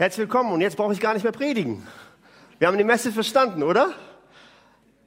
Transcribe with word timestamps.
Herzlich 0.00 0.28
willkommen 0.28 0.50
und 0.52 0.62
jetzt 0.62 0.78
brauche 0.78 0.94
ich 0.94 1.00
gar 1.00 1.12
nicht 1.12 1.24
mehr 1.24 1.32
predigen. 1.32 1.86
Wir 2.58 2.68
haben 2.68 2.78
die 2.78 2.84
Messe 2.84 3.12
verstanden, 3.12 3.62
oder? 3.62 3.92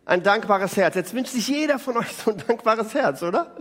Ein 0.06 0.22
dankbares 0.22 0.78
Herz. 0.78 0.94
Jetzt 0.94 1.16
wünscht 1.16 1.32
sich 1.32 1.48
jeder 1.48 1.80
von 1.80 1.98
euch 1.98 2.14
so 2.14 2.30
ein 2.30 2.38
dankbares 2.38 2.94
Herz, 2.94 3.24
oder? 3.24 3.56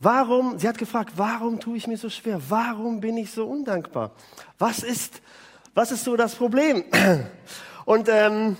Warum, 0.00 0.58
sie 0.58 0.66
hat 0.66 0.78
gefragt, 0.78 1.12
warum 1.14 1.60
tue 1.60 1.76
ich 1.76 1.86
mir 1.86 1.96
so 1.96 2.10
schwer? 2.10 2.40
Warum 2.48 2.98
bin 2.98 3.16
ich 3.18 3.30
so 3.30 3.46
undankbar? 3.46 4.10
Was 4.58 4.80
ist, 4.80 5.22
was 5.72 5.92
ist 5.92 6.02
so 6.02 6.16
das 6.16 6.34
Problem? 6.34 6.82
Und 7.84 8.08
ähm, 8.08 8.56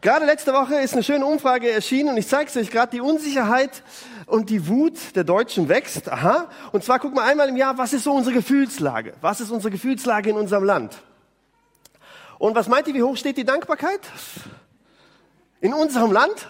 gerade 0.00 0.26
letzte 0.26 0.52
Woche 0.52 0.74
ist 0.74 0.94
eine 0.94 1.04
schöne 1.04 1.24
Umfrage 1.24 1.70
erschienen 1.70 2.08
und 2.08 2.16
ich 2.16 2.26
zeige 2.26 2.50
es 2.50 2.56
euch 2.56 2.70
gerade, 2.72 2.90
die 2.90 3.00
Unsicherheit 3.00 3.84
und 4.28 4.50
die 4.50 4.68
Wut 4.68 5.16
der 5.16 5.24
Deutschen 5.24 5.68
wächst. 5.68 6.10
Aha. 6.10 6.48
Und 6.72 6.84
zwar 6.84 6.98
gucken 6.98 7.16
wir 7.16 7.24
einmal 7.24 7.48
im 7.48 7.56
Jahr, 7.56 7.78
was 7.78 7.92
ist 7.92 8.04
so 8.04 8.12
unsere 8.12 8.34
Gefühlslage? 8.34 9.14
Was 9.20 9.40
ist 9.40 9.50
unsere 9.50 9.70
Gefühlslage 9.70 10.30
in 10.30 10.36
unserem 10.36 10.64
Land? 10.64 11.02
Und 12.38 12.54
was 12.54 12.68
meint 12.68 12.86
ihr, 12.86 12.94
wie 12.94 13.02
hoch 13.02 13.16
steht 13.16 13.36
die 13.36 13.44
Dankbarkeit? 13.44 14.00
In 15.60 15.74
unserem 15.74 16.12
Land? 16.12 16.46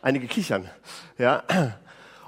Einige 0.00 0.26
kichern. 0.26 0.68
Ja. 1.18 1.44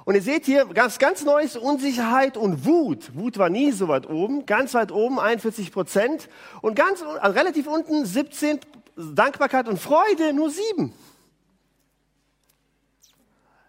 Und 0.04 0.14
ihr 0.14 0.22
seht 0.22 0.44
hier 0.44 0.66
ganz, 0.66 0.98
ganz 0.98 1.24
neues 1.24 1.56
Unsicherheit 1.56 2.36
und 2.36 2.64
Wut. 2.66 3.16
Wut 3.16 3.38
war 3.38 3.48
nie 3.48 3.72
so 3.72 3.88
weit 3.88 4.08
oben, 4.08 4.44
ganz 4.46 4.74
weit 4.74 4.92
oben 4.92 5.18
41 5.18 5.72
Prozent 5.72 6.28
und 6.60 6.76
ganz 6.76 7.02
also 7.02 7.36
relativ 7.36 7.66
unten 7.66 8.04
17 8.04 8.60
Dankbarkeit 8.96 9.66
und 9.66 9.80
Freude 9.80 10.32
nur 10.34 10.50
sieben. 10.50 10.92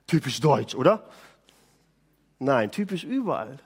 Typisch 0.08 0.40
deutsch, 0.40 0.76
oder? 0.76 1.04
Nein, 2.40 2.72
typisch 2.72 3.04
überall. 3.04 3.58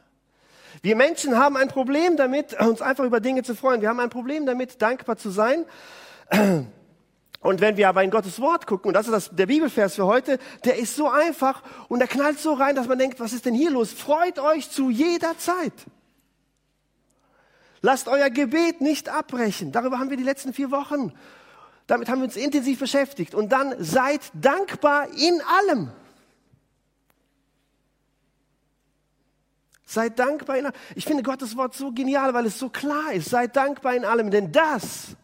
Wir 0.81 0.95
Menschen 0.95 1.37
haben 1.37 1.57
ein 1.57 1.67
Problem 1.67 2.15
damit, 2.15 2.53
uns 2.59 2.81
einfach 2.81 3.03
über 3.03 3.19
Dinge 3.19 3.43
zu 3.43 3.55
freuen. 3.55 3.81
Wir 3.81 3.89
haben 3.89 3.99
ein 3.99 4.09
Problem 4.09 4.45
damit, 4.45 4.81
dankbar 4.81 5.17
zu 5.17 5.29
sein. 5.29 5.65
Und 7.41 7.61
wenn 7.61 7.77
wir 7.77 7.89
aber 7.89 8.03
in 8.03 8.11
Gottes 8.11 8.39
Wort 8.39 8.67
gucken, 8.67 8.89
und 8.89 8.93
das 8.93 9.07
ist 9.07 9.13
das, 9.13 9.29
der 9.35 9.47
Bibelvers 9.47 9.95
für 9.95 10.05
heute, 10.05 10.39
der 10.65 10.77
ist 10.77 10.95
so 10.95 11.09
einfach 11.09 11.63
und 11.87 11.99
der 11.99 12.07
knallt 12.07 12.39
so 12.39 12.53
rein, 12.53 12.75
dass 12.75 12.87
man 12.87 12.99
denkt, 12.99 13.19
was 13.19 13.33
ist 13.33 13.45
denn 13.45 13.55
hier 13.55 13.71
los? 13.71 13.91
Freut 13.91 14.39
euch 14.39 14.69
zu 14.69 14.89
jeder 14.89 15.37
Zeit. 15.37 15.73
Lasst 17.81 18.07
euer 18.09 18.29
Gebet 18.29 18.81
nicht 18.81 19.07
abbrechen. 19.09 19.71
Darüber 19.71 19.99
haben 19.99 20.09
wir 20.09 20.17
die 20.17 20.23
letzten 20.23 20.53
vier 20.53 20.69
Wochen. 20.69 21.13
Damit 21.87 22.09
haben 22.09 22.19
wir 22.19 22.25
uns 22.25 22.35
intensiv 22.35 22.79
beschäftigt. 22.79 23.33
Und 23.33 23.51
dann 23.51 23.73
seid 23.79 24.21
dankbar 24.33 25.07
in 25.17 25.41
allem. 25.41 25.91
Seid 29.89 30.19
dankbar 30.19 30.55
in 30.55 30.67
allem. 30.67 30.75
Ich 30.93 31.03
finde 31.03 31.23
Gottes 31.23 31.57
Wort 31.57 31.73
so 31.73 31.91
genial, 31.91 32.35
weil 32.35 32.45
es 32.45 32.59
so 32.59 32.69
klar 32.69 33.11
ist. 33.11 33.27
Seid 33.27 33.55
dankbar 33.55 33.95
in 33.95 34.05
allem, 34.05 34.29
denn 34.29 34.51
das, 34.51 35.15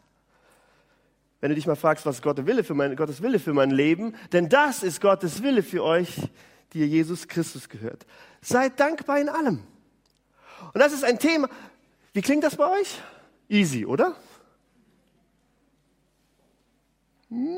wenn 1.40 1.50
du 1.50 1.56
dich 1.56 1.68
mal 1.68 1.76
fragst, 1.76 2.04
was 2.08 2.20
Gottes 2.24 2.48
Wille 2.48 2.64
für 2.64 2.74
mein, 2.74 2.96
Gottes 2.96 3.22
Wille 3.22 3.38
für 3.38 3.54
mein 3.54 3.70
Leben, 3.70 4.16
denn 4.32 4.50
das 4.50 4.82
ist 4.82 5.02
Gottes 5.02 5.44
Wille 5.44 5.62
für 5.62 5.84
euch, 5.84 6.16
die 6.74 6.80
ihr 6.80 6.88
Jesus 6.88 7.28
Christus 7.28 7.70
gehört. 7.70 8.08
Seid 8.42 8.80
dankbar 8.80 9.20
in 9.20 9.30
allem. 9.30 9.60
Und 10.74 10.80
das 10.80 10.94
ist 10.94 11.04
ein 11.04 11.20
Thema. 11.20 11.48
Wie 12.14 12.24
klingt 12.24 12.44
das 12.44 12.56
bei 12.56 12.68
euch? 12.68 13.00
Easy, 13.48 13.86
oder? 13.86 14.16
Hm? 17.30 17.56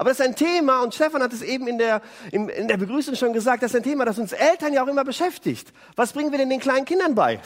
Aber 0.00 0.08
das 0.08 0.18
ist 0.18 0.24
ein 0.24 0.34
Thema, 0.34 0.82
und 0.82 0.94
Stefan 0.94 1.22
hat 1.22 1.30
es 1.30 1.42
eben 1.42 1.68
in 1.68 1.76
der, 1.76 2.00
in, 2.32 2.46
der 2.48 2.78
Begrüßung 2.78 3.16
schon 3.16 3.34
gesagt, 3.34 3.62
das 3.62 3.72
ist 3.72 3.76
ein 3.76 3.82
Thema, 3.82 4.06
das 4.06 4.18
uns 4.18 4.32
Eltern 4.32 4.72
ja 4.72 4.82
auch 4.82 4.86
immer 4.86 5.04
beschäftigt. 5.04 5.74
Was 5.94 6.14
bringen 6.14 6.30
wir 6.30 6.38
denn 6.38 6.48
den 6.48 6.58
kleinen 6.58 6.86
Kindern 6.86 7.14
bei? 7.14 7.38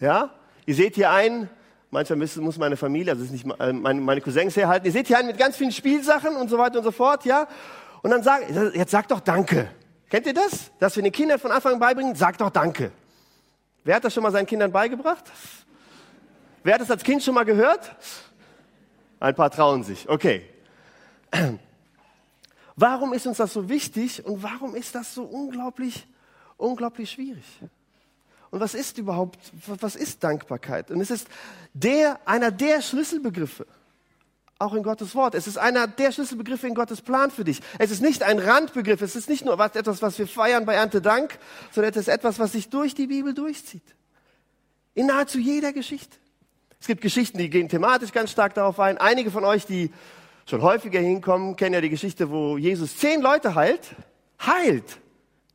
Ja? 0.00 0.30
Ihr 0.64 0.74
seht 0.74 0.94
hier 0.94 1.10
einen, 1.10 1.50
manchmal 1.90 2.26
muss 2.36 2.56
meine 2.56 2.78
Familie, 2.78 3.12
also 3.12 3.24
ist 3.24 3.32
nicht 3.32 3.44
äh, 3.60 3.74
meine, 3.74 4.00
meine 4.00 4.22
Cousins 4.22 4.56
herhalten, 4.56 4.86
ihr 4.86 4.92
seht 4.92 5.08
hier 5.08 5.18
einen 5.18 5.26
mit 5.26 5.36
ganz 5.36 5.58
vielen 5.58 5.72
Spielsachen 5.72 6.36
und 6.36 6.48
so 6.48 6.56
weiter 6.56 6.78
und 6.78 6.84
so 6.84 6.90
fort, 6.90 7.26
ja? 7.26 7.46
Und 8.00 8.12
dann 8.12 8.22
sagt, 8.22 8.46
jetzt 8.74 8.92
sagt 8.92 9.10
doch 9.10 9.20
Danke. 9.20 9.68
Kennt 10.08 10.24
ihr 10.24 10.32
das? 10.32 10.70
Dass 10.78 10.96
wir 10.96 11.02
den 11.02 11.12
Kindern 11.12 11.38
von 11.38 11.50
Anfang 11.50 11.74
an 11.74 11.80
beibringen, 11.80 12.14
sagt 12.14 12.40
doch 12.40 12.48
Danke. 12.48 12.92
Wer 13.84 13.94
hat 13.94 14.04
das 14.04 14.14
schon 14.14 14.24
mal 14.24 14.32
seinen 14.32 14.46
Kindern 14.46 14.72
beigebracht? 14.72 15.30
Wer 16.66 16.74
hat 16.74 16.80
das 16.80 16.90
als 16.90 17.04
Kind 17.04 17.22
schon 17.22 17.34
mal 17.34 17.44
gehört? 17.44 17.94
Ein 19.20 19.36
paar 19.36 19.52
trauen 19.52 19.84
sich. 19.84 20.08
Okay. 20.08 20.50
Warum 22.74 23.12
ist 23.12 23.24
uns 23.24 23.36
das 23.36 23.52
so 23.52 23.68
wichtig 23.68 24.26
und 24.26 24.42
warum 24.42 24.74
ist 24.74 24.94
das 24.96 25.14
so 25.14 25.22
unglaublich, 25.22 26.08
unglaublich 26.56 27.12
schwierig? 27.12 27.44
Und 28.50 28.58
was 28.58 28.74
ist 28.74 28.98
überhaupt, 28.98 29.38
was 29.80 29.94
ist 29.94 30.24
Dankbarkeit? 30.24 30.90
Und 30.90 31.00
es 31.00 31.12
ist 31.12 31.28
der, 31.72 32.18
einer 32.24 32.50
der 32.50 32.82
Schlüsselbegriffe, 32.82 33.64
auch 34.58 34.74
in 34.74 34.82
Gottes 34.82 35.14
Wort. 35.14 35.36
Es 35.36 35.46
ist 35.46 35.58
einer 35.58 35.86
der 35.86 36.10
Schlüsselbegriffe 36.10 36.66
in 36.66 36.74
Gottes 36.74 37.00
Plan 37.00 37.30
für 37.30 37.44
dich. 37.44 37.60
Es 37.78 37.92
ist 37.92 38.02
nicht 38.02 38.24
ein 38.24 38.40
Randbegriff, 38.40 39.02
es 39.02 39.14
ist 39.14 39.28
nicht 39.28 39.44
nur 39.44 39.58
etwas, 39.58 40.02
was 40.02 40.18
wir 40.18 40.26
feiern 40.26 40.66
bei 40.66 40.74
Erntedank, 40.74 41.38
sondern 41.70 41.92
es 41.92 41.96
ist 41.96 42.08
etwas, 42.08 42.40
was 42.40 42.52
sich 42.52 42.68
durch 42.68 42.94
die 42.96 43.06
Bibel 43.06 43.34
durchzieht. 43.34 43.94
In 44.94 45.06
nahezu 45.06 45.38
jeder 45.38 45.72
Geschichte. 45.72 46.16
Es 46.80 46.86
gibt 46.86 47.00
Geschichten, 47.00 47.38
die 47.38 47.50
gehen 47.50 47.68
thematisch 47.68 48.12
ganz 48.12 48.30
stark 48.30 48.54
darauf 48.54 48.78
ein. 48.80 48.98
Einige 48.98 49.30
von 49.30 49.44
euch, 49.44 49.66
die 49.66 49.90
schon 50.48 50.62
häufiger 50.62 51.00
hinkommen, 51.00 51.56
kennen 51.56 51.74
ja 51.74 51.80
die 51.80 51.90
Geschichte, 51.90 52.30
wo 52.30 52.56
Jesus 52.56 52.96
zehn 52.96 53.20
Leute 53.20 53.54
heilt. 53.54 53.94
Heilt. 54.40 55.00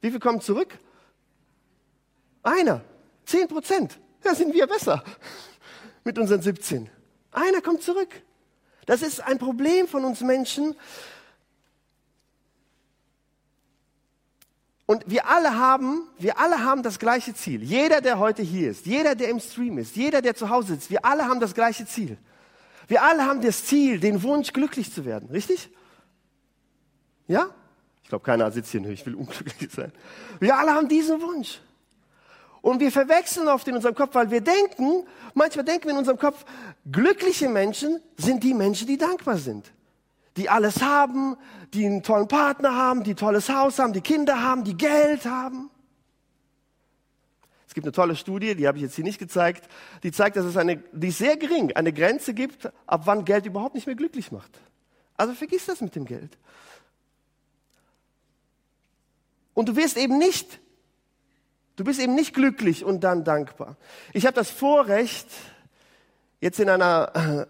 Wie 0.02 0.12
viel 0.12 0.20
kommen 0.20 0.42
zurück? 0.42 0.78
Einer. 2.44 2.82
Zehn 3.26 3.48
Prozent. 3.48 4.00
Ja, 4.24 4.36
sind 4.36 4.54
wir 4.54 4.68
besser. 4.68 5.04
Mit 6.04 6.18
unseren 6.18 6.42
17. 6.42 6.90
Einer 7.32 7.62
kommt 7.62 7.84
zurück. 7.84 8.09
Das 8.86 9.02
ist 9.02 9.22
ein 9.22 9.38
Problem 9.38 9.88
von 9.88 10.03
uns 10.03 10.22
Menschen, 10.22 10.76
Und 14.91 15.06
wir 15.07 15.25
alle 15.25 15.57
haben, 15.57 16.02
wir 16.19 16.38
alle 16.38 16.66
haben 16.66 16.84
das 16.84 17.00
gleiche 17.00 17.34
Ziel. 17.34 17.63
Jeder, 17.63 18.02
der 18.02 18.19
heute 18.19 18.41
hier 18.41 18.72
ist, 18.72 18.85
jeder, 18.85 19.16
der 19.16 19.29
im 19.29 19.40
Stream 19.40 19.78
ist, 19.78 19.96
jeder, 19.96 20.22
der 20.22 20.35
zu 20.35 20.50
Hause 20.50 20.74
sitzt, 20.74 20.90
wir 20.90 21.06
alle 21.06 21.24
haben 21.24 21.40
das 21.40 21.53
gleiche 21.53 21.85
Ziel. 21.85 22.18
Wir 22.90 23.02
alle 23.02 23.25
haben 23.25 23.41
das 23.41 23.63
Ziel, 23.63 24.02
den 24.02 24.22
Wunsch, 24.22 24.52
glücklich 24.52 24.91
zu 24.91 25.06
werden. 25.06 25.29
Richtig? 25.29 25.69
Ja? 27.29 27.52
Ich 28.03 28.09
glaube, 28.09 28.25
keiner 28.25 28.52
sitzt 28.52 28.72
hier, 28.72 28.85
ich 28.88 29.06
will 29.06 29.16
unglücklich 29.16 29.72
sein. 29.72 29.94
Wir 30.41 30.57
alle 30.57 30.72
haben 30.74 30.90
diesen 30.90 31.22
Wunsch. 31.22 31.62
Und 32.62 32.81
wir 32.81 32.91
verwechseln 32.91 33.47
oft 33.47 33.66
in 33.69 33.75
unserem 33.75 33.96
Kopf, 33.96 34.13
weil 34.13 34.29
wir 34.29 34.41
denken, 34.41 35.08
manchmal 35.34 35.63
denken 35.63 35.85
wir 35.85 35.91
in 35.91 36.00
unserem 36.00 36.19
Kopf, 36.19 36.44
glückliche 36.91 37.47
Menschen 37.47 38.02
sind 38.18 38.44
die 38.44 38.53
Menschen, 38.53 38.88
die 38.88 38.97
dankbar 38.97 39.38
sind 39.38 39.72
die 40.38 40.50
alles 40.50 40.81
haben, 40.81 41.36
die 41.74 41.86
einen 41.86 42.03
tollen 42.03 42.28
Partner 42.28 42.75
haben, 42.75 43.03
die 43.03 43.14
ein 43.14 43.18
tolles 43.18 43.50
Haus 43.50 43.80
haben, 43.80 43.94
die 43.94 44.02
Kinder 44.02 44.42
haben, 44.42 44.64
die 44.64 44.78
Geld 44.78 45.25
haben. 45.25 45.69
Es 47.68 47.74
gibt 47.74 47.86
eine 47.86 47.94
tolle 47.94 48.18
Studie, 48.18 48.56
die 48.56 48.68
habe 48.68 48.78
ich 48.78 48.84
jetzt 48.84 48.96
hier 48.96 49.06
nicht 49.06 49.20
gezeigt, 49.20 49.70
die 50.03 50.12
zeigt, 50.12 50.36
dass 50.36 50.46
es 50.46 50.58
eine, 50.58 50.78
die 50.91 51.08
ist 51.08 51.20
sehr 51.20 51.38
gering, 51.38 51.72
eine 51.74 51.94
Grenze 51.94 52.34
gibt, 52.34 52.70
ab 52.86 53.03
wann 53.06 53.24
Geld 53.24 53.46
überhaupt 53.46 53.75
nicht 53.75 53.88
mehr 53.88 53.96
glücklich 53.96 54.31
macht. 54.31 54.59
Also 55.16 55.34
vergiss 55.34 55.68
das 55.68 55.80
mit 55.80 55.96
dem 55.96 56.03
Geld. 56.06 56.38
Und 59.53 59.70
du 59.70 59.75
wirst 59.75 59.97
eben 59.97 60.18
nicht, 60.18 60.59
du 61.75 61.84
bist 61.84 62.00
eben 62.00 62.16
nicht 62.16 62.34
glücklich 62.34 62.84
und 62.84 63.03
dann 63.03 63.24
dankbar. 63.24 63.78
Ich 64.14 64.25
habe 64.25 64.36
das 64.36 64.50
Vorrecht, 64.50 65.28
jetzt 66.40 66.59
in 66.59 66.70
einer 66.70 67.47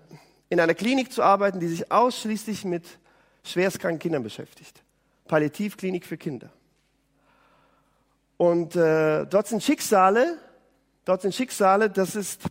in 0.52 0.60
einer 0.60 0.74
Klinik 0.74 1.14
zu 1.14 1.24
arbeiten, 1.24 1.62
die 1.62 1.68
sich 1.68 1.90
ausschließlich 1.90 2.66
mit 2.66 2.84
schwerstkranken 3.42 4.00
Kindern 4.00 4.22
beschäftigt. 4.22 4.84
Palliativklinik 5.26 6.06
für 6.06 6.18
Kinder. 6.18 6.50
Und 8.36 8.76
äh, 8.76 9.26
dort 9.28 9.48
sind 9.48 9.64
Schicksale, 9.64 10.38
dort 11.06 11.22
sind 11.22 11.34
Schicksale, 11.34 11.90
das 11.90 12.18
ist 12.18 12.42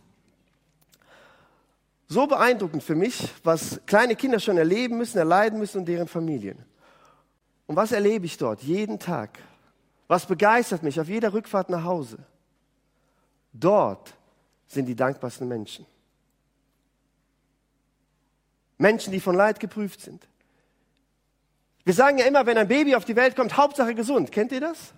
so 2.07 2.25
beeindruckend 2.25 2.81
für 2.81 2.95
mich, 2.95 3.29
was 3.43 3.79
kleine 3.85 4.15
Kinder 4.15 4.39
schon 4.39 4.57
erleben 4.57 4.97
müssen, 4.97 5.19
erleiden 5.19 5.59
müssen 5.59 5.77
und 5.77 5.85
deren 5.85 6.07
Familien. 6.07 6.57
Und 7.67 7.75
was 7.75 7.91
erlebe 7.91 8.25
ich 8.25 8.35
dort 8.35 8.63
jeden 8.63 8.97
Tag? 8.97 9.37
Was 10.07 10.25
begeistert 10.25 10.81
mich 10.81 10.99
auf 10.99 11.07
jeder 11.07 11.33
Rückfahrt 11.33 11.69
nach 11.69 11.83
Hause? 11.83 12.17
Dort 13.53 14.11
sind 14.65 14.87
die 14.87 14.95
dankbarsten 14.95 15.47
Menschen. 15.47 15.85
Menschen, 18.81 19.13
die 19.13 19.19
von 19.19 19.35
Leid 19.35 19.59
geprüft 19.59 20.01
sind. 20.01 20.27
Wir 21.83 21.93
sagen 21.93 22.17
ja 22.17 22.25
immer, 22.25 22.45
wenn 22.45 22.57
ein 22.57 22.67
Baby 22.67 22.95
auf 22.95 23.05
die 23.05 23.15
Welt 23.15 23.35
kommt, 23.35 23.55
Hauptsache 23.57 23.95
gesund. 23.95 24.31
Kennt 24.31 24.51
ihr 24.51 24.59
das? 24.59 24.93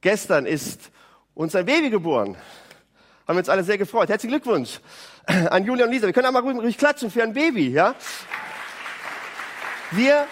Gestern 0.00 0.46
ist 0.46 0.90
uns 1.34 1.54
ein 1.54 1.66
Baby 1.66 1.90
geboren. 1.90 2.36
Haben 3.26 3.36
wir 3.36 3.40
uns 3.40 3.48
alle 3.48 3.64
sehr 3.64 3.78
gefreut. 3.78 4.08
Herzlichen 4.08 4.32
Glückwunsch 4.32 4.80
an 5.26 5.64
Julia 5.64 5.86
und 5.86 5.92
Lisa. 5.92 6.06
Wir 6.06 6.12
können 6.12 6.26
auch 6.26 6.32
mal 6.32 6.42
ruhig, 6.42 6.58
ruhig 6.58 6.78
klatschen 6.78 7.10
für 7.10 7.22
ein 7.22 7.32
Baby, 7.32 7.68
ja? 7.70 7.94
Wir, 9.90 10.26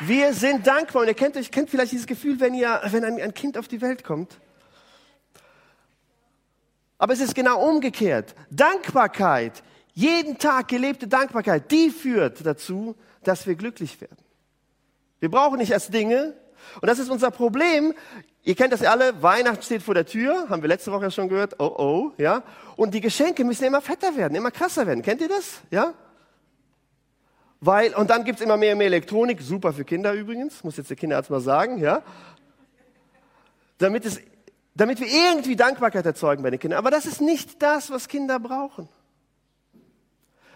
Wir 0.00 0.32
sind 0.32 0.66
dankbar 0.66 1.02
und 1.02 1.08
ihr 1.08 1.14
kennt, 1.14 1.36
euch, 1.36 1.52
kennt 1.52 1.70
vielleicht 1.70 1.92
dieses 1.92 2.08
Gefühl, 2.08 2.40
wenn, 2.40 2.54
ihr, 2.54 2.80
wenn 2.86 3.04
ein, 3.04 3.20
ein 3.20 3.34
Kind 3.34 3.56
auf 3.56 3.68
die 3.68 3.80
Welt 3.80 4.02
kommt. 4.02 4.36
Aber 7.02 7.14
es 7.14 7.20
ist 7.20 7.34
genau 7.34 7.60
umgekehrt. 7.68 8.36
Dankbarkeit, 8.48 9.64
jeden 9.92 10.38
Tag 10.38 10.68
gelebte 10.68 11.08
Dankbarkeit, 11.08 11.68
die 11.72 11.90
führt 11.90 12.46
dazu, 12.46 12.94
dass 13.24 13.44
wir 13.44 13.56
glücklich 13.56 14.00
werden. 14.00 14.18
Wir 15.18 15.28
brauchen 15.28 15.58
nicht 15.58 15.72
erst 15.72 15.92
Dinge. 15.92 16.34
Und 16.80 16.86
das 16.86 17.00
ist 17.00 17.10
unser 17.10 17.32
Problem. 17.32 17.92
Ihr 18.44 18.54
kennt 18.54 18.72
das 18.72 18.82
ja 18.82 18.92
alle, 18.92 19.20
Weihnachten 19.20 19.64
steht 19.64 19.82
vor 19.82 19.94
der 19.94 20.06
Tür, 20.06 20.48
haben 20.48 20.62
wir 20.62 20.68
letzte 20.68 20.92
Woche 20.92 21.02
ja 21.02 21.10
schon 21.10 21.28
gehört, 21.28 21.58
oh 21.58 21.74
oh, 21.76 22.12
ja. 22.18 22.44
Und 22.76 22.94
die 22.94 23.00
Geschenke 23.00 23.42
müssen 23.42 23.64
immer 23.64 23.80
fetter 23.80 24.16
werden, 24.16 24.36
immer 24.36 24.52
krasser 24.52 24.86
werden. 24.86 25.02
Kennt 25.02 25.20
ihr 25.22 25.28
das? 25.28 25.60
Ja? 25.72 25.94
Weil, 27.58 27.96
und 27.96 28.10
dann 28.10 28.22
gibt's 28.22 28.42
immer 28.42 28.56
mehr 28.56 28.74
und 28.74 28.78
mehr 28.78 28.86
Elektronik, 28.86 29.40
super 29.42 29.72
für 29.72 29.84
Kinder 29.84 30.12
übrigens, 30.12 30.62
muss 30.62 30.76
jetzt 30.76 30.90
der 30.90 30.96
Kinderarzt 30.96 31.30
mal 31.30 31.40
sagen, 31.40 31.78
ja. 31.78 32.04
Damit, 33.78 34.04
es, 34.04 34.20
damit 34.74 35.00
wir 35.00 35.06
irgendwie 35.06 35.56
Dankbarkeit 35.56 36.06
erzeugen 36.06 36.42
bei 36.42 36.50
den 36.50 36.58
Kindern. 36.58 36.78
Aber 36.78 36.90
das 36.90 37.06
ist 37.06 37.20
nicht 37.20 37.62
das, 37.62 37.90
was 37.90 38.08
Kinder 38.08 38.38
brauchen. 38.40 38.88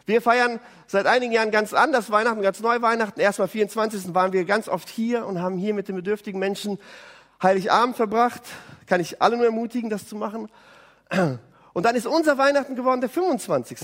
Wir 0.07 0.23
feiern 0.23 0.61
seit 0.87 1.07
einigen 1.07 1.33
Jahren 1.33 1.51
ganz 1.51 1.75
anders 1.75 2.11
Weihnachten, 2.11 2.41
ganz 2.41 2.61
neu 2.61 2.81
Weihnachten. 2.81 3.19
Erstmal 3.19 3.49
24. 3.49 4.15
waren 4.15 4.33
wir 4.33 4.45
ganz 4.45 4.69
oft 4.69 4.89
hier 4.89 5.27
und 5.27 5.43
haben 5.43 5.59
hier 5.59 5.75
mit 5.75 5.89
den 5.89 5.97
bedürftigen 5.97 6.39
Menschen 6.39 6.79
Heiligabend 7.43 7.97
verbracht. 7.97 8.43
Kann 8.87 9.01
ich 9.01 9.21
alle 9.21 9.37
nur 9.37 9.47
ermutigen, 9.47 9.91
das 9.91 10.09
zu 10.09 10.17
machen. 10.17 10.49
Und 11.73 11.83
dann 11.85 11.97
ist 11.97 12.07
unser 12.07 12.39
Weihnachten 12.39 12.77
geworden 12.77 13.01
der 13.01 13.11
25. 13.11 13.79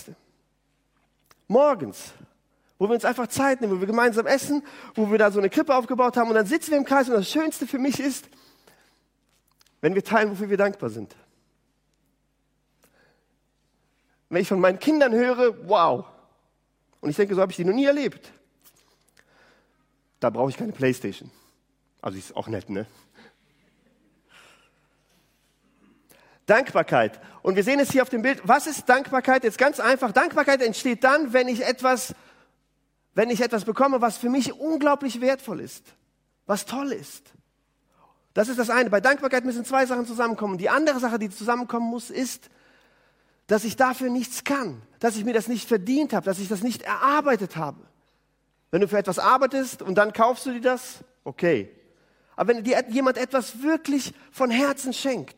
Morgens 1.48 2.12
wo 2.82 2.88
wir 2.88 2.94
uns 2.94 3.04
einfach 3.04 3.28
Zeit 3.28 3.60
nehmen, 3.60 3.76
wo 3.76 3.80
wir 3.80 3.86
gemeinsam 3.86 4.26
essen, 4.26 4.60
wo 4.96 5.08
wir 5.08 5.16
da 5.16 5.30
so 5.30 5.38
eine 5.38 5.48
Krippe 5.48 5.72
aufgebaut 5.72 6.16
haben 6.16 6.30
und 6.30 6.34
dann 6.34 6.46
sitzen 6.46 6.72
wir 6.72 6.78
im 6.78 6.84
Kreis 6.84 7.08
und 7.08 7.14
das 7.14 7.30
Schönste 7.30 7.64
für 7.68 7.78
mich 7.78 8.00
ist, 8.00 8.24
wenn 9.82 9.94
wir 9.94 10.02
teilen, 10.02 10.30
wofür 10.30 10.48
wir 10.48 10.56
dankbar 10.56 10.88
sind. 10.88 11.14
Wenn 14.30 14.40
ich 14.40 14.48
von 14.48 14.60
meinen 14.60 14.78
Kindern 14.78 15.12
höre, 15.12 15.68
wow, 15.68 16.06
und 17.02 17.10
ich 17.10 17.16
denke, 17.16 17.34
so 17.34 17.42
habe 17.42 17.52
ich 17.52 17.56
die 17.56 17.66
noch 17.66 17.74
nie 17.74 17.84
erlebt, 17.84 18.32
da 20.20 20.30
brauche 20.30 20.48
ich 20.48 20.56
keine 20.56 20.72
Playstation. 20.72 21.30
Also 22.00 22.16
ist 22.16 22.34
auch 22.34 22.48
nett, 22.48 22.70
ne? 22.70 22.86
Dankbarkeit. 26.46 27.20
Und 27.42 27.56
wir 27.56 27.62
sehen 27.62 27.78
es 27.78 27.92
hier 27.92 28.02
auf 28.02 28.08
dem 28.08 28.22
Bild. 28.22 28.40
Was 28.44 28.66
ist 28.66 28.88
Dankbarkeit? 28.88 29.44
Jetzt 29.44 29.58
ganz 29.58 29.78
einfach. 29.78 30.12
Dankbarkeit 30.12 30.62
entsteht 30.62 31.04
dann, 31.04 31.34
wenn 31.34 31.48
ich 31.48 31.64
etwas 31.64 32.14
wenn 33.14 33.30
ich 33.30 33.40
etwas 33.40 33.64
bekomme, 33.64 34.00
was 34.00 34.16
für 34.16 34.30
mich 34.30 34.52
unglaublich 34.54 35.20
wertvoll 35.20 35.60
ist, 35.60 35.84
was 36.46 36.66
toll 36.66 36.92
ist. 36.92 37.30
Das 38.34 38.48
ist 38.48 38.58
das 38.58 38.70
eine. 38.70 38.90
Bei 38.90 39.00
Dankbarkeit 39.00 39.44
müssen 39.44 39.64
zwei 39.64 39.86
Sachen 39.86 40.06
zusammenkommen. 40.06 40.58
Die 40.58 40.70
andere 40.70 41.00
Sache, 41.00 41.18
die 41.18 41.30
zusammenkommen 41.30 41.88
muss, 41.88 42.10
ist, 42.10 42.48
dass 43.46 43.64
ich 43.64 43.76
dafür 43.76 44.10
nichts 44.10 44.44
kann, 44.44 44.80
dass 45.00 45.16
ich 45.16 45.24
mir 45.24 45.34
das 45.34 45.48
nicht 45.48 45.68
verdient 45.68 46.12
habe, 46.12 46.24
dass 46.24 46.38
ich 46.38 46.48
das 46.48 46.62
nicht 46.62 46.82
erarbeitet 46.82 47.56
habe. 47.56 47.78
Wenn 48.70 48.80
du 48.80 48.88
für 48.88 48.98
etwas 48.98 49.18
arbeitest 49.18 49.82
und 49.82 49.96
dann 49.96 50.12
kaufst 50.12 50.46
du 50.46 50.52
dir 50.52 50.60
das, 50.60 51.04
okay. 51.24 51.70
Aber 52.36 52.54
wenn 52.54 52.64
dir 52.64 52.82
jemand 52.88 53.18
etwas 53.18 53.62
wirklich 53.62 54.14
von 54.30 54.50
Herzen 54.50 54.92
schenkt, 54.92 55.36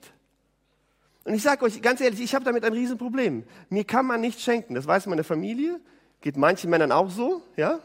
und 1.24 1.34
ich 1.34 1.42
sage 1.42 1.64
euch 1.64 1.80
ganz 1.80 2.02
ehrlich, 2.02 2.20
ich 2.20 2.34
habe 2.34 2.44
damit 2.44 2.64
ein 2.64 2.74
Riesenproblem. 2.74 3.44
Mir 3.70 3.84
kann 3.84 4.04
man 4.04 4.20
nicht 4.20 4.40
schenken, 4.40 4.74
das 4.74 4.86
weiß 4.86 5.06
meine 5.06 5.24
Familie, 5.24 5.80
Geht 6.24 6.38
manchen 6.38 6.70
Männern 6.70 6.90
auch 6.90 7.10
so, 7.10 7.42
ja? 7.54 7.80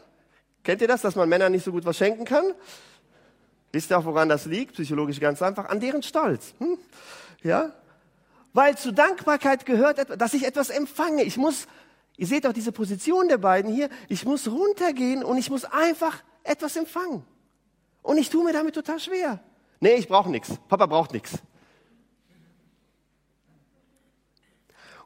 Kennt 0.62 0.80
ihr 0.80 0.88
das, 0.88 1.02
dass 1.02 1.14
man 1.14 1.28
Männern 1.28 1.52
nicht 1.52 1.62
so 1.62 1.72
gut 1.72 1.84
was 1.84 1.98
schenken 1.98 2.24
kann? 2.24 2.54
Wisst 3.72 3.90
ihr 3.90 3.98
auch, 3.98 4.04
woran 4.04 4.28
das 4.28 4.46
liegt? 4.46 4.74
Psychologisch 4.74 5.20
ganz 5.20 5.42
einfach. 5.42 5.68
An 5.68 5.80
deren 5.80 6.02
Stolz. 6.02 6.54
Hm? 6.58 6.78
Ja? 7.42 7.72
Weil 8.52 8.76
zu 8.76 8.92
Dankbarkeit 8.92 9.64
gehört, 9.64 10.20
dass 10.20 10.34
ich 10.34 10.44
etwas 10.44 10.70
empfange. 10.70 11.22
Ich 11.22 11.36
muss, 11.36 11.66
ihr 12.16 12.26
seht 12.26 12.46
auch 12.46 12.52
diese 12.52 12.72
Position 12.72 13.28
der 13.28 13.38
beiden 13.38 13.72
hier, 13.72 13.88
ich 14.08 14.24
muss 14.24 14.48
runtergehen 14.48 15.22
und 15.22 15.38
ich 15.38 15.50
muss 15.50 15.64
einfach 15.64 16.22
etwas 16.42 16.76
empfangen. 16.76 17.24
Und 18.02 18.18
ich 18.18 18.28
tue 18.30 18.44
mir 18.44 18.52
damit 18.52 18.74
total 18.74 18.98
schwer. 18.98 19.40
Nee, 19.78 19.94
ich 19.94 20.08
brauche 20.08 20.30
nichts. 20.30 20.50
Papa 20.68 20.86
braucht 20.86 21.12
nichts. 21.12 21.38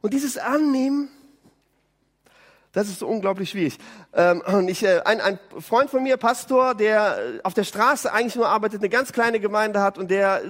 Und 0.00 0.12
dieses 0.12 0.38
Annehmen, 0.38 1.08
das 2.74 2.88
ist 2.88 3.02
unglaublich 3.02 3.50
schwierig. 3.50 3.78
Ähm, 4.12 4.42
und 4.46 4.68
ich, 4.68 4.82
äh, 4.82 5.00
ein, 5.04 5.20
ein 5.20 5.38
Freund 5.60 5.90
von 5.90 6.02
mir, 6.02 6.16
Pastor, 6.16 6.74
der 6.74 7.16
äh, 7.16 7.40
auf 7.44 7.54
der 7.54 7.62
Straße 7.62 8.12
eigentlich 8.12 8.34
nur 8.34 8.48
arbeitet, 8.48 8.80
eine 8.80 8.88
ganz 8.90 9.12
kleine 9.12 9.38
Gemeinde 9.38 9.80
hat 9.80 9.96
und 9.96 10.10
der, 10.10 10.42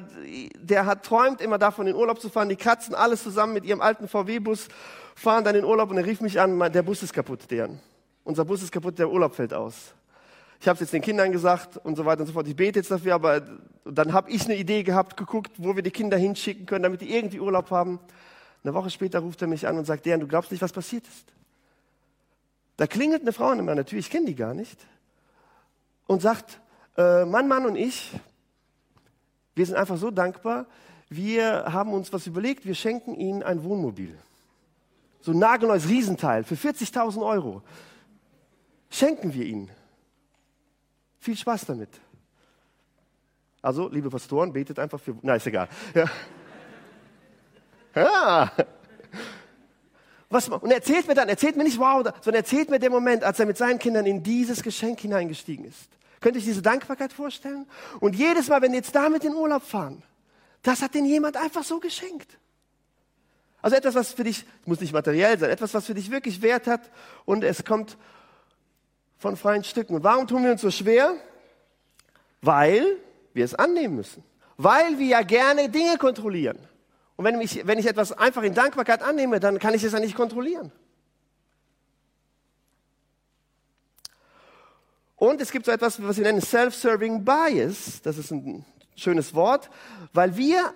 der 0.58 0.86
hat 0.86 1.04
träumt 1.04 1.42
immer 1.42 1.58
davon, 1.58 1.86
in 1.86 1.94
Urlaub 1.94 2.20
zu 2.20 2.30
fahren. 2.30 2.48
Die 2.48 2.56
Katzen 2.56 2.94
alles 2.94 3.22
zusammen 3.22 3.52
mit 3.52 3.64
ihrem 3.64 3.82
alten 3.82 4.08
VW-Bus 4.08 4.68
fahren 5.14 5.44
dann 5.44 5.54
in 5.54 5.64
Urlaub 5.64 5.90
und 5.90 5.98
er 5.98 6.06
rief 6.06 6.22
mich 6.22 6.40
an, 6.40 6.58
der 6.72 6.82
Bus 6.82 7.02
ist 7.02 7.12
kaputt, 7.12 7.50
deren. 7.50 7.78
Unser 8.24 8.46
Bus 8.46 8.62
ist 8.62 8.72
kaputt, 8.72 8.98
der 8.98 9.10
Urlaub 9.10 9.34
fällt 9.34 9.52
aus. 9.52 9.92
Ich 10.60 10.66
habe 10.66 10.74
es 10.74 10.80
jetzt 10.80 10.94
den 10.94 11.02
Kindern 11.02 11.30
gesagt 11.30 11.76
und 11.76 11.94
so 11.94 12.06
weiter 12.06 12.22
und 12.22 12.26
so 12.26 12.32
fort. 12.32 12.48
Ich 12.48 12.56
bete 12.56 12.78
jetzt 12.78 12.90
dafür, 12.90 13.14
aber 13.14 13.42
dann 13.84 14.14
habe 14.14 14.30
ich 14.30 14.46
eine 14.46 14.56
Idee 14.56 14.82
gehabt, 14.82 15.18
geguckt, 15.18 15.52
wo 15.58 15.76
wir 15.76 15.82
die 15.82 15.90
Kinder 15.90 16.16
hinschicken 16.16 16.64
können, 16.64 16.84
damit 16.84 17.02
die 17.02 17.14
irgendwie 17.14 17.38
Urlaub 17.38 17.70
haben. 17.70 18.00
Eine 18.62 18.72
Woche 18.72 18.88
später 18.88 19.18
ruft 19.18 19.42
er 19.42 19.48
mich 19.48 19.68
an 19.68 19.76
und 19.76 19.84
sagt, 19.84 20.06
Deren, 20.06 20.20
du 20.20 20.26
glaubst 20.26 20.50
nicht, 20.50 20.62
was 20.62 20.72
passiert 20.72 21.06
ist. 21.06 21.34
Da 22.76 22.86
klingelt 22.86 23.22
eine 23.22 23.32
Frau 23.32 23.48
an 23.48 23.64
meiner 23.64 23.84
Tür, 23.84 23.98
ich 23.98 24.10
kenne 24.10 24.26
die 24.26 24.34
gar 24.34 24.54
nicht, 24.54 24.78
und 26.06 26.22
sagt, 26.22 26.60
äh, 26.96 27.24
Mann, 27.24 27.48
Mann 27.48 27.66
und 27.66 27.76
ich, 27.76 28.12
wir 29.54 29.64
sind 29.64 29.76
einfach 29.76 29.96
so 29.96 30.10
dankbar, 30.10 30.66
wir 31.08 31.72
haben 31.72 31.92
uns 31.92 32.12
was 32.12 32.26
überlegt, 32.26 32.66
wir 32.66 32.74
schenken 32.74 33.14
Ihnen 33.14 33.42
ein 33.42 33.62
Wohnmobil. 33.62 34.18
So 35.20 35.32
ein 35.32 35.38
nagelneues 35.38 35.88
Riesenteil 35.88 36.44
für 36.44 36.54
40.000 36.54 37.24
Euro. 37.24 37.62
Schenken 38.90 39.32
wir 39.32 39.46
Ihnen. 39.46 39.70
Viel 41.18 41.36
Spaß 41.36 41.66
damit. 41.66 41.88
Also, 43.62 43.88
liebe 43.88 44.10
Pastoren, 44.10 44.52
betet 44.52 44.78
einfach 44.78 45.00
für. 45.00 45.16
Na, 45.22 45.36
ist 45.36 45.46
egal. 45.46 45.68
Ja. 45.94 46.10
ja. 47.94 48.52
Was, 50.34 50.48
und 50.48 50.68
er 50.68 50.78
erzählt 50.78 51.06
mir 51.06 51.14
dann, 51.14 51.28
erzählt 51.28 51.54
mir 51.54 51.62
nicht 51.62 51.78
wow, 51.78 52.02
sondern 52.02 52.42
erzählt 52.42 52.68
mir 52.68 52.80
den 52.80 52.90
Moment, 52.90 53.22
als 53.22 53.38
er 53.38 53.46
mit 53.46 53.56
seinen 53.56 53.78
Kindern 53.78 54.04
in 54.04 54.24
dieses 54.24 54.64
Geschenk 54.64 54.98
hineingestiegen 54.98 55.64
ist. 55.64 55.88
Könnt 56.20 56.34
ihr 56.34 56.40
euch 56.40 56.44
diese 56.44 56.60
Dankbarkeit 56.60 57.12
vorstellen? 57.12 57.66
Und 58.00 58.16
jedes 58.16 58.48
Mal, 58.48 58.60
wenn 58.60 58.72
die 58.72 58.78
jetzt 58.78 58.96
damit 58.96 59.22
in 59.22 59.32
Urlaub 59.32 59.62
fahren, 59.62 60.02
das 60.62 60.82
hat 60.82 60.92
denen 60.94 61.06
jemand 61.06 61.36
einfach 61.36 61.62
so 61.62 61.78
geschenkt. 61.78 62.36
Also 63.62 63.76
etwas, 63.76 63.94
was 63.94 64.12
für 64.12 64.24
dich, 64.24 64.44
muss 64.64 64.80
nicht 64.80 64.92
materiell 64.92 65.38
sein, 65.38 65.50
etwas, 65.50 65.72
was 65.72 65.86
für 65.86 65.94
dich 65.94 66.10
wirklich 66.10 66.42
Wert 66.42 66.66
hat 66.66 66.90
und 67.26 67.44
es 67.44 67.64
kommt 67.64 67.96
von 69.18 69.36
freien 69.36 69.62
Stücken. 69.62 69.94
Und 69.94 70.02
warum 70.02 70.26
tun 70.26 70.42
wir 70.42 70.50
uns 70.50 70.62
so 70.62 70.70
schwer? 70.72 71.14
Weil 72.42 72.96
wir 73.34 73.44
es 73.44 73.54
annehmen 73.54 73.94
müssen. 73.94 74.24
Weil 74.56 74.98
wir 74.98 75.06
ja 75.06 75.22
gerne 75.22 75.68
Dinge 75.68 75.96
kontrollieren. 75.96 76.58
Und 77.16 77.24
wenn 77.24 77.40
ich, 77.40 77.66
wenn 77.66 77.78
ich 77.78 77.86
etwas 77.86 78.12
einfach 78.12 78.42
in 78.42 78.54
Dankbarkeit 78.54 79.02
annehme, 79.02 79.40
dann 79.40 79.58
kann 79.58 79.74
ich 79.74 79.84
es 79.84 79.92
ja 79.92 80.00
nicht 80.00 80.16
kontrollieren. 80.16 80.72
Und 85.16 85.40
es 85.40 85.52
gibt 85.52 85.64
so 85.64 85.72
etwas, 85.72 86.02
was 86.02 86.16
wir 86.16 86.24
nennen 86.24 86.40
Self-Serving 86.40 87.24
Bias. 87.24 88.02
Das 88.02 88.18
ist 88.18 88.30
ein 88.32 88.64
schönes 88.96 89.32
Wort, 89.34 89.70
weil 90.12 90.36
wir 90.36 90.74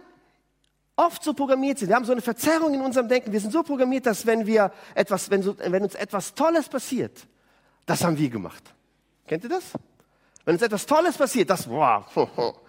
oft 0.97 1.23
so 1.23 1.35
programmiert 1.35 1.79
sind. 1.79 1.89
Wir 1.89 1.97
haben 1.97 2.05
so 2.05 2.13
eine 2.13 2.23
Verzerrung 2.23 2.73
in 2.73 2.81
unserem 2.81 3.09
Denken. 3.09 3.33
Wir 3.33 3.41
sind 3.41 3.53
so 3.53 3.63
programmiert, 3.63 4.07
dass 4.07 4.25
wenn 4.27 4.47
wir 4.47 4.73
etwas, 4.95 5.31
wenn, 5.31 5.43
so, 5.43 5.57
wenn 5.59 5.83
uns 5.83 5.95
etwas 5.95 6.35
Tolles 6.35 6.69
passiert, 6.69 7.27
das 7.85 8.05
haben 8.05 8.17
wir 8.17 8.31
gemacht. 8.31 8.63
Kennt 9.27 9.45
ihr 9.45 9.51
das? 9.51 9.73
Wenn 10.45 10.55
uns 10.55 10.63
etwas 10.63 10.87
Tolles 10.87 11.17
passiert, 11.17 11.51
das, 11.51 11.69
wow, 11.69 12.05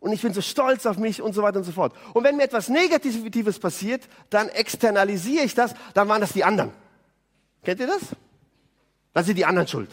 und 0.00 0.12
ich 0.12 0.22
bin 0.22 0.32
so 0.32 0.40
stolz 0.40 0.86
auf 0.86 0.96
mich 0.96 1.20
und 1.20 1.34
so 1.34 1.42
weiter 1.42 1.58
und 1.58 1.64
so 1.64 1.72
fort. 1.72 1.94
Und 2.14 2.24
wenn 2.24 2.36
mir 2.36 2.44
etwas 2.44 2.68
Negatives 2.68 3.58
passiert, 3.58 4.08
dann 4.30 4.48
externalisiere 4.48 5.44
ich 5.44 5.54
das, 5.54 5.74
dann 5.94 6.08
waren 6.08 6.22
das 6.22 6.32
die 6.32 6.42
anderen. 6.42 6.72
Kennt 7.62 7.80
ihr 7.80 7.86
das? 7.86 8.00
Dann 9.12 9.24
sind 9.24 9.36
die 9.36 9.44
anderen 9.44 9.68
schuld. 9.68 9.90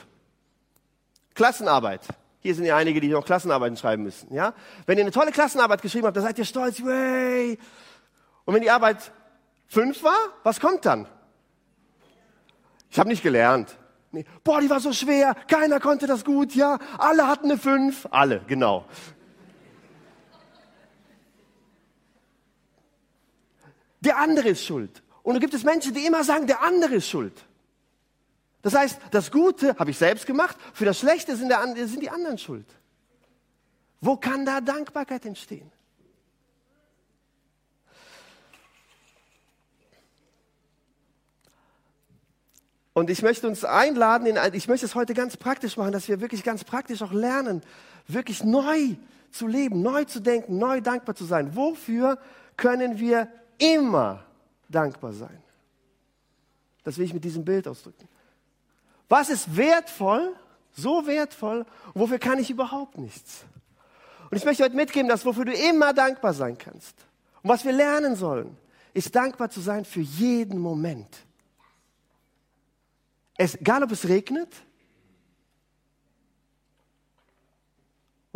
Klassenarbeit. 1.36 2.02
Hier 2.40 2.56
sind 2.56 2.66
ja 2.66 2.78
einige, 2.78 3.02
die 3.02 3.10
noch 3.10 3.26
Klassenarbeiten 3.26 3.76
schreiben 3.76 4.04
müssen. 4.04 4.34
Ja? 4.34 4.54
Wenn 4.86 4.98
ihr 4.98 5.04
eine 5.04 5.12
tolle 5.12 5.32
Klassenarbeit 5.32 5.82
geschrieben 5.82 6.06
habt, 6.06 6.16
dann 6.16 6.24
seid 6.24 6.38
ihr 6.40 6.46
stolz. 6.46 6.82
Way. 6.82 7.58
Und 8.46 8.54
wenn 8.54 8.62
die 8.62 8.72
Arbeit 8.72 9.12
fünf 9.68 10.04
war, 10.04 10.18
was 10.44 10.60
kommt 10.62 10.86
dann? 10.86 11.08
Ich 12.90 12.98
habe 12.98 13.10
nicht 13.10 13.24
gelernt. 13.24 13.76
Nee. 14.12 14.24
Boah, 14.44 14.62
die 14.62 14.70
war 14.70 14.80
so 14.80 14.94
schwer, 14.94 15.36
keiner 15.50 15.82
konnte 15.82 16.08
das 16.08 16.24
gut, 16.24 16.56
ja. 16.56 16.80
Alle 16.98 17.28
hatten 17.28 17.52
eine 17.52 17.60
fünf. 17.60 18.08
Alle, 18.10 18.42
genau. 18.48 18.86
Der 24.02 24.18
andere 24.18 24.50
ist 24.50 24.64
schuld. 24.64 25.02
Und 25.24 25.34
da 25.34 25.40
gibt 25.40 25.54
es 25.54 25.64
Menschen, 25.64 25.94
die 25.94 26.06
immer 26.06 26.24
sagen, 26.24 26.48
der 26.48 26.62
andere 26.62 26.96
ist 26.96 27.10
schuld. 27.10 27.34
Das 28.62 28.74
heißt, 28.74 29.00
das 29.12 29.32
Gute 29.32 29.76
habe 29.78 29.92
ich 29.92 29.98
selbst 29.98 30.26
gemacht, 30.26 30.58
für 30.74 30.86
das 30.86 31.00
Schlechte 31.00 31.36
sind, 31.36 31.50
der, 31.50 31.88
sind 31.88 32.02
die 32.02 32.10
anderen 32.10 32.38
schuld. 32.38 32.68
Wo 34.02 34.18
kann 34.18 34.46
da 34.46 34.62
Dankbarkeit 34.62 35.26
entstehen? 35.26 35.72
Und 42.94 43.12
ich 43.12 43.22
möchte 43.22 43.48
uns 43.48 43.64
einladen, 43.64 44.26
in, 44.26 44.40
ich 44.54 44.68
möchte 44.68 44.88
es 44.88 44.96
heute 44.96 45.14
ganz 45.14 45.38
praktisch 45.38 45.78
machen, 45.78 45.92
dass 45.92 46.08
wir 46.08 46.20
wirklich 46.20 46.44
ganz 46.44 46.64
praktisch 46.64 47.04
auch 47.04 47.14
lernen, 47.14 47.62
wirklich 48.08 48.44
neu 48.44 48.96
zu 49.30 49.46
leben, 49.46 49.84
neu 49.84 50.06
zu 50.06 50.20
denken, 50.20 50.58
neu 50.58 50.82
dankbar 50.82 51.16
zu 51.16 51.26
sein. 51.26 51.56
Wofür 51.56 52.18
können 52.56 52.98
wir 52.98 53.28
immer 53.58 54.24
dankbar 54.70 55.14
sein? 55.14 55.42
Das 56.84 56.98
will 56.98 57.06
ich 57.06 57.14
mit 57.14 57.24
diesem 57.24 57.44
Bild 57.44 57.68
ausdrücken. 57.68 58.08
Was 59.10 59.30
ist 59.30 59.56
wertvoll, 59.56 60.36
so 60.74 61.06
wertvoll, 61.08 61.66
und 61.94 62.02
wofür 62.02 62.20
kann 62.20 62.40
ich 62.40 62.50
überhaupt 62.50 62.98
nichts? 62.98 63.44
Und 64.30 64.38
ich 64.38 64.46
möchte 64.46 64.64
heute 64.64 64.76
mitgeben, 64.76 65.08
dass 65.08 65.26
wofür 65.26 65.46
du 65.46 65.54
immer 65.54 65.94
dankbar 65.94 66.34
sein 66.34 66.58
kannst. 66.58 66.96
Und 67.42 67.50
was 67.50 67.64
wir 67.64 67.72
lernen 67.72 68.16
sollen, 68.16 68.58
ist 68.94 69.16
dankbar 69.16 69.50
zu 69.50 69.62
sein 69.62 69.86
für 69.86 70.02
jeden 70.02 70.60
Moment. 70.60 71.26
Es, 73.38 73.56
egal 73.56 73.84
ob 73.84 73.92
es 73.92 74.08
regnet 74.08 74.50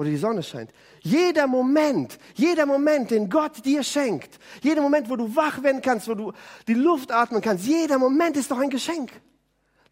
oder 0.01 0.09
die 0.09 0.17
Sonne 0.17 0.41
scheint. 0.41 0.71
Jeder 1.01 1.45
Moment, 1.45 2.17
jeder 2.33 2.65
Moment, 2.65 3.11
den 3.11 3.29
Gott 3.29 3.63
dir 3.63 3.83
schenkt, 3.83 4.39
jeder 4.63 4.81
Moment, 4.81 5.09
wo 5.11 5.15
du 5.15 5.35
wach 5.35 5.61
werden 5.61 5.79
kannst, 5.79 6.07
wo 6.07 6.15
du 6.15 6.33
die 6.67 6.73
Luft 6.73 7.11
atmen 7.11 7.39
kannst, 7.39 7.67
jeder 7.67 7.99
Moment 7.99 8.35
ist 8.35 8.49
doch 8.49 8.57
ein 8.57 8.71
Geschenk. 8.71 9.11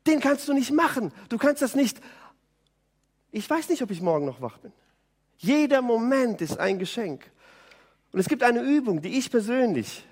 Den 0.07 0.19
kannst 0.19 0.47
du 0.47 0.53
nicht 0.53 0.71
machen. 0.71 1.11
Du 1.29 1.37
kannst 1.37 1.61
das 1.61 1.75
nicht. 1.75 2.01
Ich 3.31 3.47
weiß 3.47 3.69
nicht, 3.69 3.83
ob 3.83 3.91
ich 3.91 4.01
morgen 4.01 4.25
noch 4.25 4.41
wach 4.41 4.57
bin. 4.57 4.73
Jeder 5.37 5.83
Moment 5.83 6.41
ist 6.41 6.59
ein 6.59 6.79
Geschenk. 6.79 7.29
Und 8.11 8.19
es 8.19 8.27
gibt 8.27 8.41
eine 8.41 8.61
Übung, 8.61 9.03
die 9.03 9.19
ich 9.19 9.29
persönlich 9.29 10.03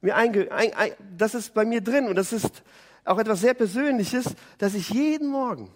mir 0.00 0.16
einge, 0.16 0.50
ein, 0.50 0.72
ein, 0.72 0.92
das 1.14 1.34
ist 1.34 1.52
bei 1.52 1.66
mir 1.66 1.82
drin 1.82 2.08
und 2.08 2.14
das 2.14 2.32
ist 2.32 2.62
auch 3.04 3.18
etwas 3.18 3.40
sehr 3.40 3.52
Persönliches, 3.52 4.34
dass 4.56 4.72
ich 4.72 4.88
jeden 4.88 5.28
Morgen, 5.28 5.70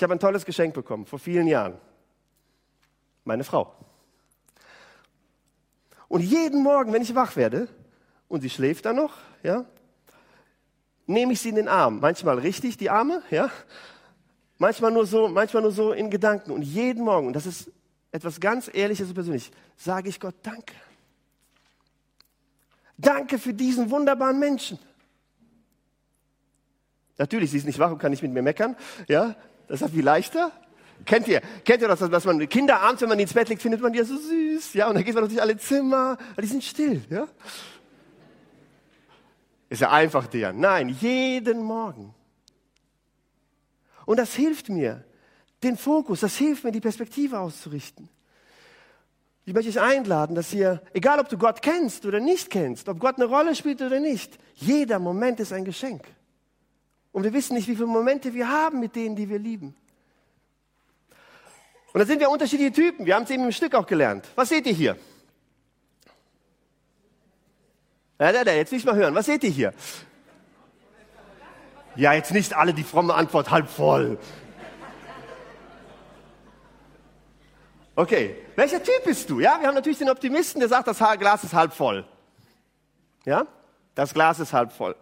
ich 0.00 0.02
habe 0.02 0.14
ein 0.14 0.18
tolles 0.18 0.46
Geschenk 0.46 0.72
bekommen 0.72 1.04
vor 1.04 1.18
vielen 1.18 1.46
Jahren, 1.46 1.74
meine 3.24 3.44
Frau. 3.44 3.74
Und 6.08 6.22
jeden 6.22 6.62
Morgen, 6.62 6.94
wenn 6.94 7.02
ich 7.02 7.14
wach 7.14 7.36
werde 7.36 7.68
und 8.26 8.40
sie 8.40 8.48
schläft 8.48 8.86
dann 8.86 8.96
noch, 8.96 9.12
ja, 9.42 9.66
nehme 11.06 11.34
ich 11.34 11.40
sie 11.42 11.50
in 11.50 11.56
den 11.56 11.68
Arm. 11.68 12.00
Manchmal 12.00 12.38
richtig 12.38 12.78
die 12.78 12.88
Arme, 12.88 13.22
ja, 13.30 13.50
manchmal 14.56 14.90
nur 14.90 15.04
so, 15.04 15.28
manchmal 15.28 15.64
nur 15.64 15.72
so 15.72 15.92
in 15.92 16.08
Gedanken. 16.08 16.50
Und 16.52 16.62
jeden 16.62 17.04
Morgen, 17.04 17.26
und 17.26 17.34
das 17.34 17.44
ist 17.44 17.70
etwas 18.10 18.40
ganz 18.40 18.70
Ehrliches 18.72 19.08
und 19.08 19.14
Persönliches, 19.14 19.50
sage 19.76 20.08
ich 20.08 20.18
Gott 20.18 20.36
Danke. 20.42 20.76
Danke 22.96 23.38
für 23.38 23.52
diesen 23.52 23.90
wunderbaren 23.90 24.38
Menschen. 24.38 24.78
Natürlich, 27.18 27.50
sie 27.50 27.58
ist 27.58 27.66
nicht 27.66 27.78
wach 27.78 27.90
und 27.90 27.98
kann 27.98 28.12
nicht 28.12 28.22
mit 28.22 28.32
mir 28.32 28.40
meckern. 28.40 28.74
Ja, 29.06 29.36
das 29.70 29.82
ist 29.82 29.90
viel 29.92 30.04
leichter. 30.04 30.50
Kennt 31.04 31.28
ihr, 31.28 31.40
kennt 31.64 31.80
ihr 31.80 31.88
das, 31.88 32.00
dass 32.00 32.24
man 32.24 32.46
Kinder 32.48 32.80
abends, 32.80 33.00
wenn 33.00 33.08
man 33.08 33.16
die 33.16 33.22
ins 33.22 33.32
Bett 33.32 33.48
legt, 33.48 33.62
findet 33.62 33.80
man 33.80 33.92
die 33.92 33.98
ja 33.98 34.04
so 34.04 34.16
süß. 34.16 34.74
Ja, 34.74 34.88
und 34.88 34.96
dann 34.96 35.04
geht 35.04 35.14
man 35.14 35.22
natürlich 35.22 35.40
alle 35.40 35.56
Zimmer, 35.56 36.18
die 36.38 36.46
sind 36.46 36.62
still. 36.62 37.02
Ja, 37.08 37.26
ist 39.68 39.80
ja 39.80 39.90
einfach 39.90 40.26
der. 40.26 40.52
Nein, 40.52 40.88
jeden 40.88 41.62
Morgen. 41.62 42.12
Und 44.04 44.18
das 44.18 44.34
hilft 44.34 44.68
mir, 44.68 45.04
den 45.62 45.76
Fokus, 45.76 46.20
das 46.20 46.36
hilft 46.36 46.64
mir, 46.64 46.72
die 46.72 46.80
Perspektive 46.80 47.38
auszurichten. 47.38 48.08
Ich 49.44 49.54
möchte 49.54 49.70
euch 49.70 49.80
einladen, 49.80 50.34
dass 50.34 50.52
ihr, 50.52 50.82
egal 50.92 51.20
ob 51.20 51.28
du 51.28 51.38
Gott 51.38 51.62
kennst 51.62 52.04
oder 52.04 52.18
nicht 52.18 52.50
kennst, 52.50 52.88
ob 52.88 52.98
Gott 52.98 53.16
eine 53.16 53.26
Rolle 53.26 53.54
spielt 53.54 53.80
oder 53.80 54.00
nicht, 54.00 54.38
jeder 54.54 54.98
Moment 54.98 55.38
ist 55.38 55.52
ein 55.52 55.64
Geschenk. 55.64 56.02
Und 57.12 57.24
wir 57.24 57.32
wissen 57.32 57.54
nicht, 57.54 57.68
wie 57.68 57.74
viele 57.74 57.86
Momente 57.86 58.32
wir 58.34 58.48
haben 58.48 58.80
mit 58.80 58.94
denen, 58.94 59.16
die 59.16 59.28
wir 59.28 59.38
lieben. 59.38 59.74
Und 61.92 61.98
da 61.98 62.06
sind 62.06 62.20
wir 62.20 62.30
unterschiedliche 62.30 62.72
Typen. 62.72 63.04
Wir 63.04 63.16
haben 63.16 63.24
es 63.24 63.30
eben 63.30 63.44
im 63.44 63.52
Stück 63.52 63.74
auch 63.74 63.86
gelernt. 63.86 64.28
Was 64.36 64.48
seht 64.48 64.66
ihr 64.66 64.72
hier? 64.72 64.96
Ja, 68.20 68.32
da, 68.32 68.44
da, 68.44 68.52
jetzt 68.52 68.70
will 68.70 68.78
ich 68.78 68.84
mal 68.84 68.94
hören. 68.94 69.14
Was 69.14 69.26
seht 69.26 69.42
ihr 69.42 69.50
hier? 69.50 69.74
Ja, 71.96 72.12
jetzt 72.12 72.32
nicht 72.32 72.54
alle 72.54 72.72
die 72.72 72.84
fromme 72.84 73.14
Antwort 73.14 73.50
halb 73.50 73.68
voll. 73.68 74.18
Okay, 77.96 78.36
welcher 78.56 78.82
Typ 78.82 79.04
bist 79.04 79.28
du? 79.28 79.40
Ja, 79.40 79.58
wir 79.60 79.66
haben 79.66 79.74
natürlich 79.74 79.98
den 79.98 80.08
Optimisten, 80.08 80.60
der 80.60 80.68
sagt, 80.68 80.86
das 80.86 80.98
Glas 81.18 81.44
ist 81.44 81.54
halb 81.54 81.72
voll. 81.72 82.06
Ja, 83.24 83.46
das 83.94 84.14
Glas 84.14 84.38
ist 84.38 84.52
halb 84.52 84.72
voll. 84.72 84.94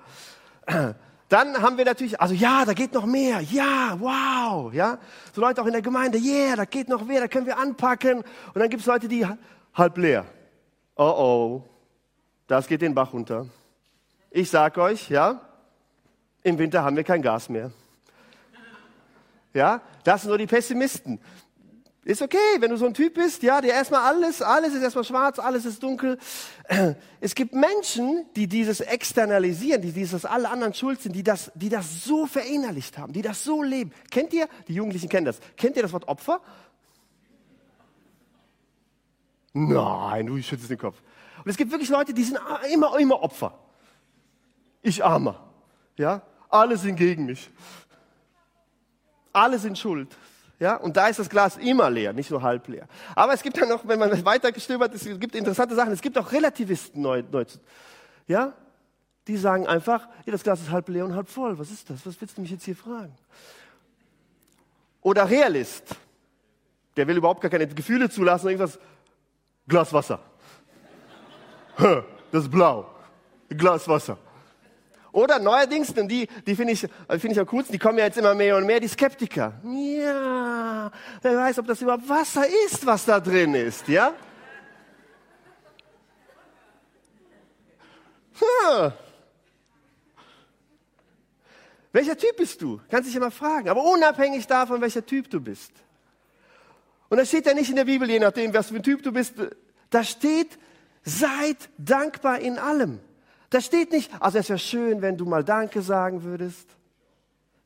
Dann 1.28 1.60
haben 1.60 1.76
wir 1.76 1.84
natürlich, 1.84 2.20
also 2.20 2.34
ja, 2.34 2.64
da 2.64 2.72
geht 2.72 2.94
noch 2.94 3.04
mehr. 3.04 3.40
Ja, 3.40 3.96
wow. 3.98 4.72
Ja, 4.72 4.98
so 5.32 5.40
Leute 5.40 5.60
auch 5.60 5.66
in 5.66 5.72
der 5.72 5.82
Gemeinde, 5.82 6.18
yeah, 6.18 6.56
da 6.56 6.64
geht 6.64 6.88
noch 6.88 7.04
mehr, 7.04 7.20
da 7.20 7.28
können 7.28 7.46
wir 7.46 7.58
anpacken. 7.58 8.18
Und 8.18 8.54
dann 8.54 8.70
gibt 8.70 8.80
es 8.80 8.86
Leute, 8.86 9.08
die 9.08 9.26
halb 9.74 9.98
leer. 9.98 10.24
Oh 10.96 11.04
oh, 11.04 11.62
das 12.46 12.66
geht 12.66 12.80
den 12.80 12.94
Bach 12.94 13.12
runter. 13.12 13.46
Ich 14.30 14.50
sag 14.50 14.78
euch, 14.78 15.10
ja, 15.10 15.40
im 16.42 16.58
Winter 16.58 16.82
haben 16.82 16.96
wir 16.96 17.04
kein 17.04 17.20
Gas 17.20 17.48
mehr. 17.48 17.72
Ja, 19.52 19.80
das 20.04 20.22
sind 20.22 20.28
nur 20.28 20.38
die 20.38 20.46
Pessimisten. 20.46 21.20
Ist 22.08 22.22
okay, 22.22 22.38
wenn 22.60 22.70
du 22.70 22.78
so 22.78 22.86
ein 22.86 22.94
Typ 22.94 23.16
bist, 23.16 23.42
ja, 23.42 23.60
der 23.60 23.74
erstmal 23.74 24.00
alles, 24.00 24.40
alles 24.40 24.72
ist 24.72 24.82
erstmal 24.82 25.04
schwarz, 25.04 25.38
alles 25.38 25.66
ist 25.66 25.82
dunkel. 25.82 26.16
Es 27.20 27.34
gibt 27.34 27.52
Menschen, 27.52 28.24
die 28.34 28.46
dieses 28.46 28.80
externalisieren, 28.80 29.82
die 29.82 29.92
dieses 29.92 30.24
alle 30.24 30.48
anderen 30.48 30.72
schuld 30.72 31.02
sind, 31.02 31.14
die 31.14 31.22
das, 31.22 31.52
die 31.54 31.68
das 31.68 32.04
so 32.04 32.24
verinnerlicht 32.24 32.96
haben, 32.96 33.12
die 33.12 33.20
das 33.20 33.44
so 33.44 33.62
leben. 33.62 33.92
Kennt 34.10 34.32
ihr, 34.32 34.48
die 34.68 34.72
Jugendlichen 34.72 35.10
kennen 35.10 35.26
das, 35.26 35.38
kennt 35.58 35.76
ihr 35.76 35.82
das 35.82 35.92
Wort 35.92 36.08
Opfer? 36.08 36.40
Nein, 39.52 40.28
du 40.28 40.40
schützt 40.40 40.70
den 40.70 40.78
Kopf. 40.78 41.02
Und 41.44 41.50
es 41.50 41.58
gibt 41.58 41.70
wirklich 41.70 41.90
Leute, 41.90 42.14
die 42.14 42.24
sind 42.24 42.38
immer, 42.72 42.98
immer 42.98 43.20
Opfer. 43.22 43.58
Ich 44.80 45.04
armer, 45.04 45.46
ja, 45.98 46.22
alle 46.48 46.78
sind 46.78 46.96
gegen 46.96 47.26
mich. 47.26 47.50
Alle 49.30 49.58
sind 49.58 49.78
schuld. 49.78 50.16
Ja, 50.60 50.76
und 50.76 50.96
da 50.96 51.06
ist 51.06 51.18
das 51.18 51.28
Glas 51.28 51.56
immer 51.56 51.88
leer, 51.88 52.12
nicht 52.12 52.30
nur 52.30 52.42
halb 52.42 52.66
leer. 52.66 52.88
Aber 53.14 53.32
es 53.32 53.42
gibt 53.42 53.60
dann 53.60 53.68
noch, 53.68 53.86
wenn 53.86 53.98
man 53.98 54.24
weiter 54.24 54.50
gestöbert, 54.50 54.92
es 54.94 55.04
gibt 55.04 55.34
interessante 55.34 55.74
Sachen. 55.74 55.92
Es 55.92 56.00
gibt 56.00 56.18
auch 56.18 56.32
Relativisten 56.32 57.00
neu, 57.00 57.22
neu 57.30 57.44
ja, 58.26 58.52
die 59.26 59.36
sagen 59.36 59.66
einfach, 59.66 60.06
ja, 60.26 60.32
das 60.32 60.42
Glas 60.42 60.60
ist 60.60 60.70
halb 60.70 60.88
leer 60.88 61.04
und 61.04 61.14
halb 61.14 61.28
voll. 61.28 61.58
Was 61.58 61.70
ist 61.70 61.88
das? 61.88 62.04
Was 62.04 62.20
willst 62.20 62.36
du 62.36 62.42
mich 62.42 62.50
jetzt 62.50 62.64
hier 62.64 62.76
fragen? 62.76 63.14
Oder 65.00 65.28
Realist, 65.28 65.96
der 66.96 67.06
will 67.06 67.16
überhaupt 67.16 67.40
gar 67.40 67.50
keine 67.50 67.66
Gefühle 67.66 68.10
zulassen, 68.10 68.48
irgendwas, 68.48 68.78
Glas 69.66 69.92
Wasser. 69.92 70.20
Das 72.30 72.44
ist 72.44 72.50
blau. 72.50 72.94
Glas 73.48 73.88
Wasser. 73.88 74.18
Oder 75.12 75.38
neuerdings, 75.38 75.94
denn 75.94 76.06
die, 76.06 76.28
die 76.46 76.54
finde 76.54 76.74
ich, 76.74 76.80
finde 76.80 77.28
ich 77.28 77.40
am 77.40 77.46
coolsten, 77.46 77.72
die 77.72 77.78
kommen 77.78 77.98
ja 77.98 78.04
jetzt 78.04 78.18
immer 78.18 78.34
mehr 78.34 78.56
und 78.56 78.66
mehr, 78.66 78.78
die 78.78 78.88
Skeptiker. 78.88 79.54
Ja, 79.64 80.90
wer 81.22 81.36
weiß, 81.36 81.58
ob 81.58 81.66
das 81.66 81.80
überhaupt 81.80 82.08
Wasser 82.08 82.44
ist, 82.66 82.84
was 82.84 83.04
da 83.04 83.18
drin 83.18 83.54
ist, 83.54 83.88
ja? 83.88 84.12
Hm. 88.38 88.92
Welcher 91.92 92.16
Typ 92.16 92.36
bist 92.36 92.60
du? 92.60 92.80
Kannst 92.90 93.08
dich 93.08 93.16
immer 93.16 93.30
fragen. 93.30 93.68
Aber 93.68 93.82
unabhängig 93.82 94.46
davon, 94.46 94.80
welcher 94.80 95.04
Typ 95.04 95.30
du 95.30 95.40
bist. 95.40 95.72
Und 97.08 97.16
das 97.16 97.28
steht 97.28 97.46
ja 97.46 97.54
nicht 97.54 97.70
in 97.70 97.76
der 97.76 97.86
Bibel, 97.86 98.08
je 98.08 98.18
nachdem, 98.18 98.52
was 98.52 98.68
für 98.68 98.76
ein 98.76 98.82
Typ 98.82 99.02
du 99.02 99.12
bist. 99.12 99.34
Da 99.90 100.04
steht, 100.04 100.58
seid 101.02 101.56
dankbar 101.78 102.40
in 102.40 102.58
allem. 102.58 103.00
Da 103.50 103.60
steht 103.60 103.92
nicht, 103.92 104.10
also 104.20 104.38
es 104.38 104.48
wäre 104.48 104.58
schön, 104.58 105.00
wenn 105.00 105.16
du 105.16 105.24
mal 105.24 105.42
Danke 105.42 105.80
sagen 105.80 106.22
würdest. 106.22 106.68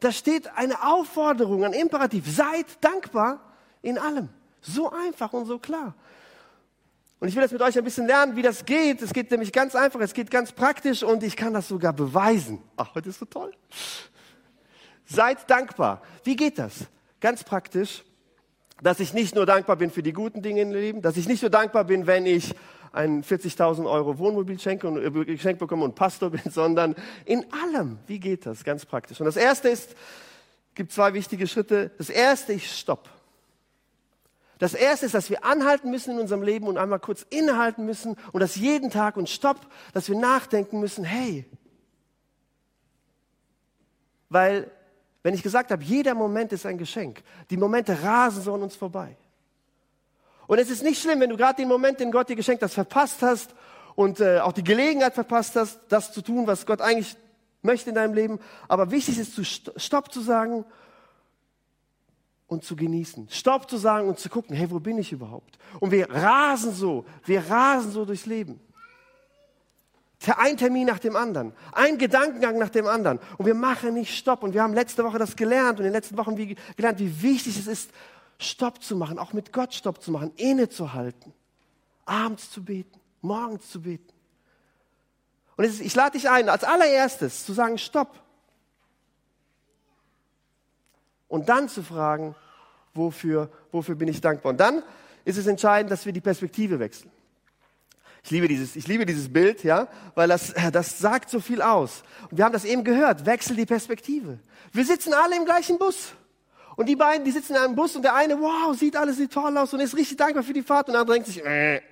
Da 0.01 0.12
steht 0.12 0.49
eine 0.57 0.83
Aufforderung, 0.85 1.65
ein 1.65 1.73
Imperativ. 1.73 2.25
Seid 2.35 2.67
dankbar 2.81 3.41
in 3.83 3.99
allem. 3.99 4.29
So 4.61 4.91
einfach 4.91 5.33
und 5.33 5.47
so 5.47 5.59
klar. 5.59 5.95
Und 7.19 7.29
ich 7.29 7.37
will 7.37 7.43
das 7.43 7.53
mit 7.53 7.62
euch 7.62 7.79
ein 7.79 7.85
bisschen 7.85 8.07
lernen, 8.07 8.35
wie 8.35 8.43
das 8.43 8.65
geht. 8.65 9.01
Es 9.01 9.12
geht 9.12 9.31
nämlich 9.31 9.53
ganz 9.53 9.77
einfach, 9.77 10.01
es 10.01 10.12
geht 10.12 10.29
ganz 10.29 10.51
praktisch 10.51 11.05
und 11.05 11.23
ich 11.23 11.37
kann 11.37 11.55
das 11.55 11.69
sogar 11.69 11.93
beweisen. 11.93 12.61
Ach, 12.77 12.95
heute 12.97 13.11
ist 13.11 13.21
so 13.21 13.27
toll. 13.27 13.53
Seid 15.07 15.49
dankbar. 15.49 16.03
Wie 16.25 16.35
geht 16.35 16.59
das? 16.59 16.73
Ganz 17.21 17.45
praktisch, 17.45 18.03
dass 18.83 18.99
ich 18.99 19.12
nicht 19.12 19.37
nur 19.37 19.47
dankbar 19.47 19.77
bin 19.77 19.93
für 19.93 20.03
die 20.03 20.12
guten 20.12 20.43
Dinge 20.43 20.62
im 20.62 20.73
Leben, 20.73 21.01
dass 21.01 21.17
ich 21.17 21.29
nicht 21.29 21.43
nur 21.43 21.51
dankbar 21.51 21.85
bin, 21.85 22.09
wenn 22.09 22.27
ich 22.27 22.57
ein 22.93 23.25
40.000 23.25 23.91
Euro 23.91 24.19
Wohnmobil 24.19 24.57
äh, 24.57 25.25
geschenkt 25.25 25.59
bekomme 25.59 25.85
und 25.85 25.95
Pastor 25.95 26.31
bin, 26.31 26.43
sondern 26.51 26.95
in 27.25 27.45
allem. 27.53 27.99
Wie 28.07 28.21
geht 28.21 28.47
das? 28.47 28.65
Ganz 28.65 28.87
praktisch. 28.87 29.21
Und 29.21 29.27
das 29.27 29.37
erste 29.37 29.69
ist, 29.69 29.97
gibt 30.75 30.93
zwei 30.93 31.15
wichtige 31.15 31.47
Schritte. 31.47 31.91
Das 31.99 32.11
erste 32.11 32.53
ist 32.53 32.67
Stopp. 32.67 33.09
Das 34.59 34.75
erste 34.75 35.07
ist, 35.07 35.15
dass 35.15 35.29
wir 35.29 35.45
anhalten 35.45 35.91
müssen 35.91 36.13
in 36.13 36.21
unserem 36.21 36.43
Leben 36.43 36.69
und 36.69 36.79
einmal 36.79 37.01
kurz 37.01 37.27
innehalten 37.31 37.85
müssen 37.85 38.17
und 38.31 38.41
das 38.41 38.55
jeden 38.55 38.91
Tag 38.91 39.17
und 39.17 39.29
Stopp, 39.29 39.59
dass 39.93 40.09
wir 40.09 40.17
nachdenken 40.17 40.79
müssen, 40.79 41.03
hey, 41.03 41.45
weil 44.29 44.71
wenn 45.23 45.35
ich 45.35 45.43
gesagt 45.43 45.71
habe, 45.71 45.83
jeder 45.83 46.15
Moment 46.15 46.53
ist 46.53 46.65
ein 46.65 46.79
Geschenk, 46.79 47.23
die 47.51 47.57
Momente 47.57 48.03
rasen 48.03 48.43
so 48.43 48.55
an 48.55 48.63
uns 48.63 48.75
vorbei. 48.75 49.17
Und 50.52 50.59
es 50.59 50.68
ist 50.68 50.82
nicht 50.82 51.00
schlimm, 51.00 51.18
wenn 51.18 51.30
du 51.30 51.38
gerade 51.38 51.56
den 51.56 51.68
Moment, 51.68 51.99
den 51.99 52.12
Gott 52.12 52.28
dir 52.28 52.37
geschenkt 52.37 52.62
hat, 52.62 52.71
verpasst 52.71 53.23
hast 53.23 53.54
und 53.94 54.21
äh, 54.21 54.40
auch 54.40 54.52
die 54.52 54.62
Gelegenheit 54.62 55.14
verpasst 55.14 55.56
hast, 55.56 55.80
das 55.88 56.12
zu 56.12 56.21
tun, 56.21 56.47
was 56.47 56.66
Gott 56.66 56.82
eigentlich 56.82 57.16
möchte 57.62 57.88
in 57.88 57.94
deinem 57.94 58.12
Leben. 58.12 58.38
Aber 58.68 58.90
wichtig 58.90 59.18
ist, 59.18 59.35
zu 59.35 59.44
Stopp 59.44 60.12
zu 60.12 60.21
sagen 60.21 60.66
und 62.49 62.64
zu 62.64 62.76
genießen. 62.76 63.28
Stopp 63.30 63.71
zu 63.71 63.78
sagen 63.78 64.06
und 64.06 64.18
zu 64.18 64.28
gucken, 64.28 64.54
hey, 64.54 64.71
wo 64.71 64.78
bin 64.78 64.99
ich 64.99 65.11
überhaupt? 65.11 65.59
Und 65.80 65.90
wir 65.90 66.11
rasen 66.11 66.75
so, 66.75 67.06
wir 67.25 67.49
rasen 67.49 67.90
so 67.90 68.04
durchs 68.04 68.26
Leben. 68.26 68.61
Ein 70.37 70.59
Termin 70.59 70.87
nach 70.87 70.99
dem 70.99 71.16
anderen, 71.16 71.54
ein 71.73 71.97
Gedankengang 71.97 72.59
nach 72.59 72.68
dem 72.68 72.87
anderen. 72.88 73.21
Und 73.38 73.47
wir 73.47 73.54
machen 73.54 73.94
nicht 73.94 74.14
Stopp. 74.14 74.42
Und 74.42 74.52
wir 74.52 74.62
haben 74.62 74.75
letzte 74.75 75.02
Woche 75.02 75.18
das 75.18 75.35
gelernt 75.35 75.78
und 75.80 75.87
in 75.87 75.92
den 75.92 75.94
letzten 75.94 76.18
Wochen 76.18 76.37
wie, 76.37 76.59
gelernt, 76.76 76.99
wie 76.99 77.23
wichtig 77.23 77.59
es 77.59 77.66
ist, 77.66 77.90
Stopp 78.43 78.83
zu 78.83 78.97
machen, 78.97 79.19
auch 79.19 79.33
mit 79.33 79.53
Gott 79.53 79.75
Stopp 79.75 80.03
zu 80.03 80.11
machen, 80.11 80.33
innezuhalten, 80.37 81.33
abends 82.05 82.51
zu 82.51 82.65
beten, 82.65 83.01
morgens 83.21 83.71
zu 83.71 83.83
beten. 83.83 84.13
Und 85.57 85.65
ist, 85.65 85.81
ich 85.81 85.95
lade 85.95 86.19
dich 86.19 86.29
ein, 86.29 86.49
als 86.49 86.65
allererstes 86.65 87.45
zu 87.45 87.53
sagen, 87.53 87.79
Stopp. 87.79 88.21
Und 91.29 91.49
dann 91.49 91.69
zu 91.69 91.83
fragen, 91.83 92.35
wofür, 92.95 93.51
wofür 93.71 93.95
bin 93.95 94.09
ich 94.09 94.21
dankbar. 94.21 94.51
Und 94.51 94.59
dann 94.59 94.83
ist 95.25 95.39
es 95.39 95.47
entscheidend, 95.47 95.91
dass 95.91 96.05
wir 96.05 96.13
die 96.13 96.21
Perspektive 96.21 96.79
wechseln. 96.79 97.11
Ich 98.25 98.31
liebe 98.31 98.47
dieses, 98.47 98.77
ich 98.77 98.87
liebe 98.87 99.05
dieses 99.05 99.33
Bild, 99.33 99.65
ja, 99.65 99.89
weil 100.15 100.29
das, 100.29 100.55
das 100.73 100.99
sagt 100.99 101.29
so 101.29 101.41
viel 101.41 101.61
aus. 101.61 102.05
Und 102.31 102.39
wir 102.39 102.45
haben 102.45 102.53
das 102.53 102.65
eben 102.65 102.85
gehört. 102.85 103.27
Wechsel 103.27 103.57
die 103.57 103.67
Perspektive. 103.67 104.39
Wir 104.73 104.85
sitzen 104.85 105.13
alle 105.13 105.37
im 105.37 105.45
gleichen 105.45 105.79
Bus. 105.79 106.13
Und 106.76 106.88
die 106.88 106.97
beiden, 106.97 107.25
die 107.25 107.31
sitzen 107.31 107.55
in 107.55 107.61
einem 107.61 107.75
Bus 107.75 107.95
und 107.97 108.02
der 108.02 108.14
eine, 108.14 108.41
wow, 108.41 108.76
sieht 108.76 108.97
alles 108.97 109.17
sieht 109.17 109.33
toll 109.33 109.57
aus 109.57 109.73
und 109.75 109.81
ist 109.81 109.97
richtig 109.97 110.17
dankbar 110.17 110.43
für 110.43 110.52
die 110.52 110.62
Fahrt 110.62 110.88
und 110.88 110.93
der 110.93 111.02
andere 111.02 111.17
denkt 111.17 111.29
sich, 111.29 111.45
äh, 111.45 111.83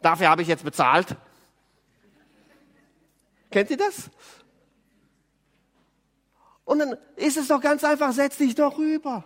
dafür 0.00 0.28
habe 0.28 0.42
ich 0.42 0.48
jetzt 0.48 0.64
bezahlt. 0.64 1.16
Kennt 3.50 3.70
ihr 3.70 3.76
das? 3.76 4.10
Und 6.64 6.80
dann 6.80 6.96
ist 7.14 7.36
es 7.36 7.48
doch 7.48 7.60
ganz 7.60 7.84
einfach, 7.84 8.12
setz 8.12 8.36
dich 8.36 8.54
doch 8.54 8.76
rüber. 8.76 9.24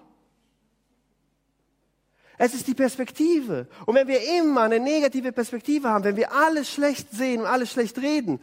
Es 2.37 2.55
ist 2.55 2.67
die 2.67 2.75
Perspektive. 2.75 3.67
Und 3.87 3.95
wenn 3.95 4.09
wir 4.09 4.21
immer 4.39 4.63
eine 4.63 4.79
negative 4.79 5.33
Perspektive 5.33 5.89
haben, 5.89 6.05
wenn 6.05 6.17
wir 6.17 6.33
alles 6.33 6.71
schlecht 6.71 7.11
sehen 7.11 7.41
und 7.41 7.47
alles 7.47 7.73
schlecht 7.73 7.99
reden, 7.99 8.41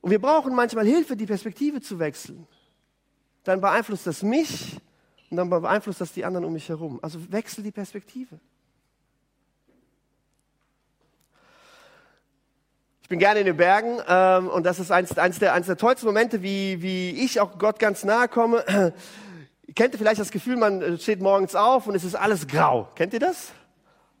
und 0.00 0.10
wir 0.10 0.20
brauchen 0.20 0.54
manchmal 0.54 0.86
Hilfe, 0.86 1.16
die 1.16 1.26
Perspektive 1.26 1.80
zu 1.80 1.98
wechseln, 1.98 2.46
dann 3.44 3.60
beeinflusst 3.60 4.06
das 4.06 4.22
mich 4.22 4.78
und 5.30 5.36
dann 5.36 5.48
beeinflusst 5.48 6.00
das 6.00 6.12
die 6.12 6.24
anderen 6.24 6.44
um 6.44 6.52
mich 6.52 6.68
herum. 6.68 6.98
Also 7.02 7.20
wechsel 7.32 7.62
die 7.62 7.70
Perspektive. 7.70 8.38
Ich 13.02 13.08
bin 13.08 13.18
gerne 13.18 13.40
in 13.40 13.46
den 13.46 13.56
Bergen 13.56 13.98
ähm, 14.08 14.48
und 14.48 14.64
das 14.64 14.78
ist 14.78 14.92
eins, 14.92 15.18
eins, 15.18 15.38
der, 15.38 15.52
eins 15.54 15.66
der 15.66 15.76
tollsten 15.76 16.06
Momente, 16.06 16.42
wie, 16.42 16.80
wie 16.80 17.10
ich 17.10 17.40
auch 17.40 17.58
Gott 17.58 17.78
ganz 17.78 18.04
nahe 18.04 18.28
komme. 18.28 18.64
Kennt 19.74 19.94
ihr 19.94 19.98
vielleicht 19.98 20.20
das 20.20 20.30
Gefühl, 20.30 20.56
man 20.56 20.80
äh, 20.80 20.98
steht 20.98 21.20
morgens 21.20 21.54
auf 21.54 21.86
und 21.86 21.94
es 21.94 22.04
ist 22.04 22.14
alles 22.14 22.46
grau? 22.46 22.88
Kennt 22.94 23.12
ihr 23.12 23.20
das? 23.20 23.52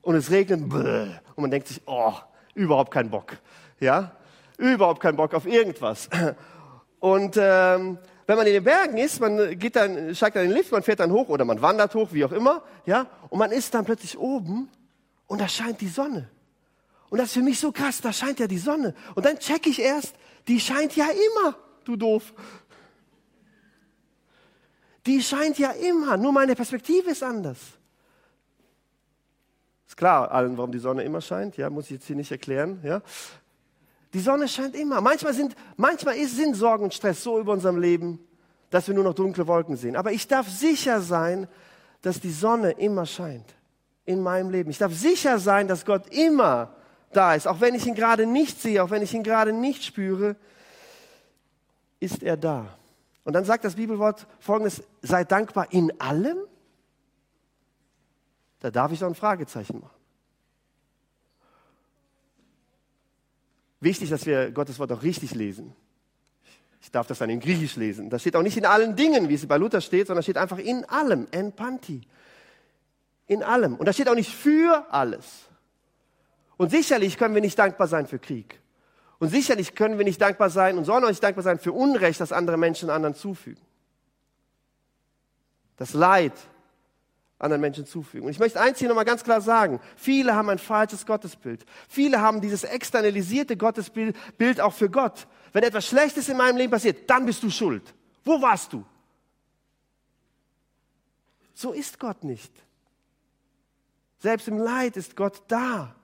Und 0.02 0.16
es 0.16 0.30
regnet 0.30 0.62
und 0.62 1.20
man 1.36 1.50
denkt 1.50 1.68
sich, 1.68 1.82
oh, 1.86 2.14
überhaupt 2.54 2.92
keinen 2.92 3.10
Bock. 3.10 3.36
Ja? 3.78 4.12
Überhaupt 4.56 5.00
keinen 5.00 5.16
Bock 5.16 5.34
auf 5.34 5.46
irgendwas. 5.46 6.08
Und 7.00 7.38
ähm, 7.40 7.96
wenn 8.30 8.36
man 8.36 8.46
in 8.46 8.52
den 8.52 8.62
Bergen 8.62 8.96
ist, 8.96 9.18
man 9.18 9.58
geht 9.58 9.74
dann, 9.74 10.14
steigt 10.14 10.36
dann 10.36 10.44
in 10.44 10.50
den 10.50 10.56
Lift, 10.56 10.70
man 10.70 10.84
fährt 10.84 11.00
dann 11.00 11.10
hoch 11.10 11.28
oder 11.30 11.44
man 11.44 11.60
wandert 11.60 11.96
hoch, 11.96 12.10
wie 12.12 12.24
auch 12.24 12.30
immer, 12.30 12.62
ja, 12.86 13.08
und 13.28 13.40
man 13.40 13.50
ist 13.50 13.74
dann 13.74 13.84
plötzlich 13.84 14.16
oben 14.16 14.70
und 15.26 15.40
da 15.40 15.48
scheint 15.48 15.80
die 15.80 15.88
Sonne. 15.88 16.30
Und 17.08 17.18
das 17.18 17.26
ist 17.30 17.34
für 17.34 17.42
mich 17.42 17.58
so 17.58 17.72
krass, 17.72 18.00
da 18.00 18.12
scheint 18.12 18.38
ja 18.38 18.46
die 18.46 18.58
Sonne. 18.58 18.94
Und 19.16 19.26
dann 19.26 19.36
checke 19.40 19.68
ich 19.68 19.80
erst, 19.80 20.14
die 20.46 20.60
scheint 20.60 20.94
ja 20.94 21.06
immer, 21.06 21.56
du 21.82 21.96
doof. 21.96 22.32
Die 25.06 25.20
scheint 25.20 25.58
ja 25.58 25.72
immer, 25.72 26.16
nur 26.16 26.30
meine 26.30 26.54
Perspektive 26.54 27.10
ist 27.10 27.24
anders. 27.24 27.58
Ist 29.88 29.96
klar 29.96 30.30
allen, 30.30 30.56
warum 30.56 30.70
die 30.70 30.78
Sonne 30.78 31.02
immer 31.02 31.20
scheint, 31.20 31.56
ja, 31.56 31.68
muss 31.68 31.86
ich 31.86 31.90
jetzt 31.90 32.06
hier 32.06 32.14
nicht 32.14 32.30
erklären, 32.30 32.78
ja. 32.84 33.02
Die 34.12 34.20
Sonne 34.20 34.48
scheint 34.48 34.74
immer. 34.74 35.00
Manchmal 35.00 35.34
sind, 35.34 35.54
manchmal 35.76 36.16
sind 36.26 36.54
Sorgen 36.54 36.84
und 36.84 36.94
Stress 36.94 37.22
so 37.22 37.38
über 37.38 37.52
unserem 37.52 37.78
Leben, 37.80 38.18
dass 38.70 38.88
wir 38.88 38.94
nur 38.94 39.04
noch 39.04 39.14
dunkle 39.14 39.46
Wolken 39.46 39.76
sehen. 39.76 39.96
Aber 39.96 40.12
ich 40.12 40.26
darf 40.26 40.48
sicher 40.48 41.00
sein, 41.00 41.46
dass 42.02 42.20
die 42.20 42.32
Sonne 42.32 42.72
immer 42.72 43.06
scheint 43.06 43.54
in 44.04 44.20
meinem 44.22 44.50
Leben. 44.50 44.70
Ich 44.70 44.78
darf 44.78 44.92
sicher 44.92 45.38
sein, 45.38 45.68
dass 45.68 45.84
Gott 45.84 46.12
immer 46.12 46.74
da 47.12 47.34
ist. 47.34 47.46
Auch 47.46 47.60
wenn 47.60 47.74
ich 47.74 47.86
ihn 47.86 47.94
gerade 47.94 48.26
nicht 48.26 48.60
sehe, 48.60 48.82
auch 48.82 48.90
wenn 48.90 49.02
ich 49.02 49.14
ihn 49.14 49.22
gerade 49.22 49.52
nicht 49.52 49.84
spüre, 49.84 50.36
ist 52.00 52.22
er 52.22 52.36
da. 52.36 52.66
Und 53.24 53.34
dann 53.34 53.44
sagt 53.44 53.64
das 53.64 53.74
Bibelwort 53.74 54.26
folgendes, 54.40 54.82
sei 55.02 55.24
dankbar 55.24 55.72
in 55.72 56.00
allem. 56.00 56.38
Da 58.60 58.70
darf 58.70 58.92
ich 58.92 58.98
doch 58.98 59.06
ein 59.06 59.14
Fragezeichen 59.14 59.80
machen. 59.80 59.99
Wichtig, 63.80 64.10
dass 64.10 64.26
wir 64.26 64.50
Gottes 64.50 64.78
Wort 64.78 64.92
auch 64.92 65.02
richtig 65.02 65.34
lesen. 65.34 65.74
Ich 66.82 66.90
darf 66.90 67.06
das 67.06 67.18
dann 67.18 67.30
in 67.30 67.40
Griechisch 67.40 67.76
lesen. 67.76 68.10
Das 68.10 68.22
steht 68.22 68.36
auch 68.36 68.42
nicht 68.42 68.56
in 68.56 68.66
allen 68.66 68.96
Dingen, 68.96 69.28
wie 69.28 69.34
es 69.34 69.46
bei 69.46 69.56
Luther 69.56 69.80
steht, 69.80 70.06
sondern 70.06 70.22
steht 70.22 70.38
einfach 70.38 70.58
in 70.58 70.84
allem, 70.86 71.26
en 71.30 71.52
panti. 71.52 72.02
In 73.26 73.42
allem. 73.42 73.76
Und 73.76 73.86
da 73.86 73.92
steht 73.92 74.08
auch 74.08 74.14
nicht 74.14 74.34
für 74.34 74.86
alles. 74.90 75.46
Und 76.56 76.70
sicherlich 76.70 77.16
können 77.16 77.34
wir 77.34 77.42
nicht 77.42 77.58
dankbar 77.58 77.86
sein 77.86 78.06
für 78.06 78.18
Krieg. 78.18 78.60
Und 79.18 79.28
sicherlich 79.28 79.74
können 79.74 79.98
wir 79.98 80.04
nicht 80.04 80.20
dankbar 80.20 80.50
sein 80.50 80.78
und 80.78 80.84
sollen 80.84 81.04
auch 81.04 81.08
nicht 81.08 81.22
dankbar 81.22 81.42
sein 81.42 81.58
für 81.58 81.72
Unrecht, 81.72 82.20
das 82.20 82.32
andere 82.32 82.56
Menschen 82.56 82.90
anderen 82.90 83.14
zufügen. 83.14 83.60
Das 85.76 85.94
Leid 85.94 86.32
anderen 87.40 87.60
Menschen 87.60 87.86
zufügen. 87.86 88.26
Und 88.26 88.30
ich 88.30 88.38
möchte 88.38 88.60
eins 88.60 88.78
hier 88.78 88.88
nochmal 88.88 89.04
ganz 89.04 89.24
klar 89.24 89.40
sagen. 89.40 89.80
Viele 89.96 90.34
haben 90.34 90.48
ein 90.48 90.58
falsches 90.58 91.04
Gottesbild. 91.04 91.64
Viele 91.88 92.20
haben 92.20 92.40
dieses 92.40 92.62
externalisierte 92.62 93.56
Gottesbild 93.56 94.16
Bild 94.38 94.60
auch 94.60 94.74
für 94.74 94.88
Gott. 94.88 95.26
Wenn 95.52 95.64
etwas 95.64 95.86
Schlechtes 95.86 96.28
in 96.28 96.36
meinem 96.36 96.56
Leben 96.56 96.70
passiert, 96.70 97.10
dann 97.10 97.26
bist 97.26 97.42
du 97.42 97.50
schuld. 97.50 97.82
Wo 98.24 98.40
warst 98.40 98.72
du? 98.72 98.84
So 101.54 101.72
ist 101.72 101.98
Gott 101.98 102.22
nicht. 102.22 102.52
Selbst 104.18 104.46
im 104.46 104.58
Leid 104.58 104.96
ist 104.96 105.16
Gott 105.16 105.42
da 105.48 105.96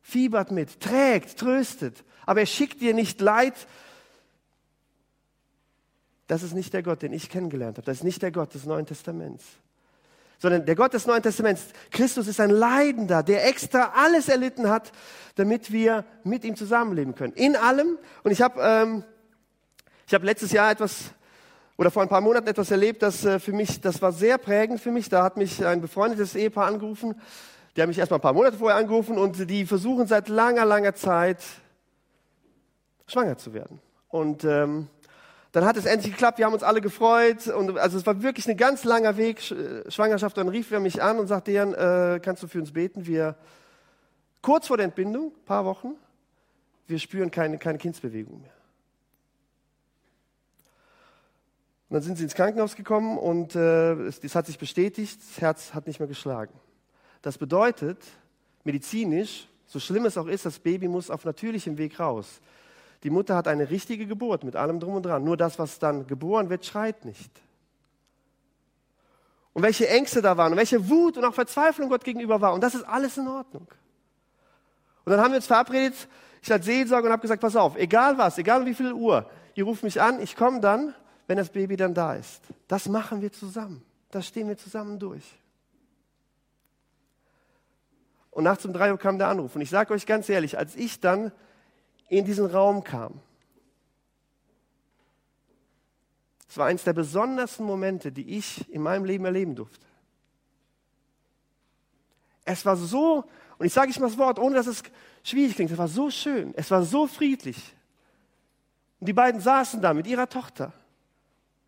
fiebert 0.00 0.50
mit, 0.50 0.80
trägt, 0.80 1.38
tröstet. 1.38 2.04
Aber 2.26 2.40
er 2.40 2.46
schickt 2.46 2.80
dir 2.80 2.94
nicht 2.94 3.20
Leid. 3.20 3.54
Das 6.26 6.42
ist 6.42 6.54
nicht 6.54 6.72
der 6.72 6.82
Gott, 6.82 7.02
den 7.02 7.12
ich 7.12 7.28
kennengelernt 7.28 7.78
habe. 7.78 7.86
Das 7.86 7.98
ist 7.98 8.04
nicht 8.04 8.22
der 8.22 8.32
Gott 8.32 8.54
des 8.54 8.64
Neuen 8.64 8.86
Testaments. 8.86 9.44
Sondern 10.40 10.66
der 10.66 10.74
Gott 10.74 10.92
des 10.94 11.06
Neuen 11.06 11.22
Testaments, 11.22 11.66
Christus 11.92 12.26
ist 12.26 12.40
ein 12.40 12.50
Leidender, 12.50 13.22
der 13.22 13.46
extra 13.46 13.92
alles 13.94 14.28
erlitten 14.28 14.68
hat, 14.68 14.90
damit 15.36 15.70
wir 15.70 16.04
mit 16.24 16.44
ihm 16.44 16.56
zusammenleben 16.56 17.14
können. 17.14 17.34
In 17.34 17.54
allem. 17.54 17.96
Und 18.24 18.32
ich 18.32 18.42
habe 18.42 18.60
ähm, 18.60 19.04
ich 20.08 20.14
hab 20.14 20.24
letztes 20.24 20.50
Jahr 20.50 20.72
etwas 20.72 21.12
oder 21.76 21.92
vor 21.92 22.02
ein 22.02 22.08
paar 22.08 22.20
Monaten 22.20 22.48
etwas 22.48 22.72
erlebt, 22.72 23.02
das 23.02 23.24
äh, 23.24 23.38
für 23.38 23.52
mich, 23.52 23.80
das 23.80 24.02
war 24.02 24.10
sehr 24.10 24.38
prägend 24.38 24.80
für 24.80 24.90
mich. 24.90 25.08
Da 25.08 25.22
hat 25.22 25.36
mich 25.36 25.64
ein 25.64 25.80
befreundetes 25.80 26.34
Ehepaar 26.34 26.66
angerufen 26.66 27.14
die 27.76 27.82
haben 27.82 27.88
mich 27.88 27.98
erst 27.98 28.10
mal 28.10 28.18
ein 28.18 28.22
paar 28.22 28.32
Monate 28.32 28.56
vorher 28.56 28.78
angerufen 28.78 29.16
und 29.16 29.48
die 29.48 29.64
versuchen 29.64 30.06
seit 30.06 30.28
langer, 30.28 30.64
langer 30.64 30.94
Zeit 30.94 31.38
schwanger 33.06 33.38
zu 33.38 33.54
werden. 33.54 33.80
Und 34.08 34.44
ähm, 34.44 34.88
dann 35.52 35.64
hat 35.64 35.76
es 35.76 35.84
endlich 35.84 36.12
geklappt, 36.12 36.38
wir 36.38 36.46
haben 36.46 36.52
uns 36.52 36.62
alle 36.62 36.80
gefreut. 36.80 37.48
Und 37.48 37.76
also 37.78 37.98
es 37.98 38.06
war 38.06 38.22
wirklich 38.22 38.48
ein 38.48 38.56
ganz 38.56 38.84
langer 38.84 39.16
Weg, 39.16 39.40
Schwangerschaft. 39.40 40.36
Dann 40.36 40.48
rief 40.48 40.70
er 40.70 40.80
mich 40.80 41.02
an 41.02 41.18
und 41.18 41.26
sagte, 41.26 41.50
Jan, 41.52 41.74
äh, 41.74 42.20
kannst 42.22 42.42
du 42.42 42.48
für 42.48 42.60
uns 42.60 42.72
beten? 42.72 43.06
Wir 43.06 43.36
kurz 44.42 44.68
vor 44.68 44.76
der 44.76 44.84
Entbindung, 44.84 45.32
paar 45.44 45.64
Wochen, 45.64 45.94
wir 46.86 46.98
spüren 46.98 47.30
keine, 47.30 47.58
keine 47.58 47.78
Kindsbewegung 47.78 48.40
mehr. 48.40 48.52
Und 51.88 51.94
dann 51.94 52.02
sind 52.02 52.18
sie 52.18 52.24
ins 52.24 52.34
Krankenhaus 52.34 52.76
gekommen 52.76 53.18
und 53.18 53.56
äh, 53.56 53.94
es, 53.94 54.20
es 54.22 54.36
hat 54.36 54.46
sich 54.46 54.58
bestätigt, 54.58 55.18
das 55.20 55.40
Herz 55.40 55.74
hat 55.74 55.88
nicht 55.88 55.98
mehr 55.98 56.06
geschlagen. 56.06 56.52
Das 57.20 57.36
bedeutet, 57.36 57.98
medizinisch, 58.62 59.48
So 59.66 59.78
schlimm 59.78 60.04
es 60.04 60.18
auch 60.18 60.26
ist, 60.26 60.46
das 60.46 60.58
Baby 60.58 60.88
muss 60.88 61.10
auf 61.10 61.24
natürlichem 61.24 61.78
Weg 61.78 62.00
raus. 62.00 62.40
Die 63.02 63.10
Mutter 63.10 63.34
hat 63.34 63.48
eine 63.48 63.70
richtige 63.70 64.06
Geburt 64.06 64.44
mit 64.44 64.56
allem 64.56 64.78
drum 64.78 64.94
und 64.94 65.04
dran. 65.04 65.24
Nur 65.24 65.36
das, 65.36 65.58
was 65.58 65.78
dann 65.78 66.06
geboren 66.06 66.50
wird, 66.50 66.66
schreit 66.66 67.04
nicht. 67.04 67.30
Und 69.52 69.62
welche 69.62 69.88
Ängste 69.88 70.22
da 70.22 70.36
waren 70.36 70.52
und 70.52 70.58
welche 70.58 70.88
Wut 70.88 71.16
und 71.16 71.24
auch 71.24 71.34
Verzweiflung 71.34 71.88
Gott 71.88 72.04
gegenüber 72.04 72.40
war. 72.40 72.52
Und 72.52 72.62
das 72.62 72.74
ist 72.74 72.84
alles 72.84 73.16
in 73.16 73.26
Ordnung. 73.26 73.66
Und 75.04 75.12
dann 75.12 75.20
haben 75.20 75.32
wir 75.32 75.36
uns 75.36 75.46
verabredet, 75.46 76.08
ich 76.42 76.52
als 76.52 76.64
Seelsorger 76.64 77.06
und 77.06 77.12
habe 77.12 77.22
gesagt, 77.22 77.40
pass 77.40 77.56
auf, 77.56 77.76
egal 77.76 78.16
was, 78.16 78.38
egal 78.38 78.60
um 78.60 78.66
wie 78.66 78.74
viel 78.74 78.92
Uhr, 78.92 79.28
ihr 79.54 79.64
ruft 79.64 79.82
mich 79.82 80.00
an, 80.00 80.20
ich 80.20 80.36
komme 80.36 80.60
dann, 80.60 80.94
wenn 81.26 81.36
das 81.36 81.50
Baby 81.50 81.76
dann 81.76 81.94
da 81.94 82.14
ist. 82.14 82.42
Das 82.68 82.88
machen 82.88 83.20
wir 83.22 83.32
zusammen. 83.32 83.82
Das 84.10 84.26
stehen 84.26 84.48
wir 84.48 84.56
zusammen 84.56 84.98
durch. 84.98 85.24
Und 88.30 88.44
nachts 88.44 88.64
um 88.64 88.72
drei 88.72 88.92
Uhr 88.92 88.98
kam 88.98 89.18
der 89.18 89.28
Anruf. 89.28 89.54
Und 89.54 89.60
ich 89.60 89.70
sage 89.70 89.92
euch 89.92 90.06
ganz 90.06 90.28
ehrlich, 90.28 90.58
als 90.58 90.76
ich 90.76 91.00
dann 91.00 91.32
in 92.10 92.24
diesen 92.24 92.46
Raum 92.46 92.84
kam, 92.84 93.20
es 96.48 96.58
war 96.58 96.66
eines 96.66 96.82
der 96.82 96.92
besondersten 96.92 97.64
Momente, 97.64 98.10
die 98.10 98.36
ich 98.36 98.68
in 98.70 98.82
meinem 98.82 99.04
Leben 99.04 99.24
erleben 99.24 99.54
durfte. 99.54 99.86
Es 102.44 102.66
war 102.66 102.76
so, 102.76 103.24
und 103.56 103.66
ich 103.66 103.72
sage 103.72 103.92
ich 103.92 104.00
mal 104.00 104.08
das 104.08 104.18
Wort, 104.18 104.40
ohne 104.40 104.56
dass 104.56 104.66
es 104.66 104.82
schwierig 105.22 105.54
klingt, 105.54 105.70
es 105.70 105.78
war 105.78 105.86
so 105.86 106.10
schön, 106.10 106.52
es 106.56 106.68
war 106.72 106.82
so 106.82 107.06
friedlich. 107.06 107.76
Und 108.98 109.06
die 109.06 109.12
beiden 109.12 109.40
saßen 109.40 109.80
da 109.80 109.94
mit 109.94 110.08
ihrer 110.08 110.28
Tochter, 110.28 110.72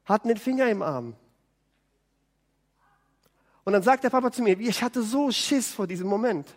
hatten 0.05 0.27
den 0.27 0.37
Finger 0.37 0.69
im 0.69 0.83
Arm. 0.83 1.15
Und 3.63 3.73
dann 3.73 3.85
sagt 3.85 4.03
der 4.03 4.11
Papa 4.11 4.33
zu 4.33 4.43
mir, 4.43 4.59
ich 4.59 4.83
hatte 4.83 5.03
so 5.03 5.31
Schiss 5.31 5.73
vor 5.73 5.87
diesem 5.87 6.09
Moment. 6.09 6.53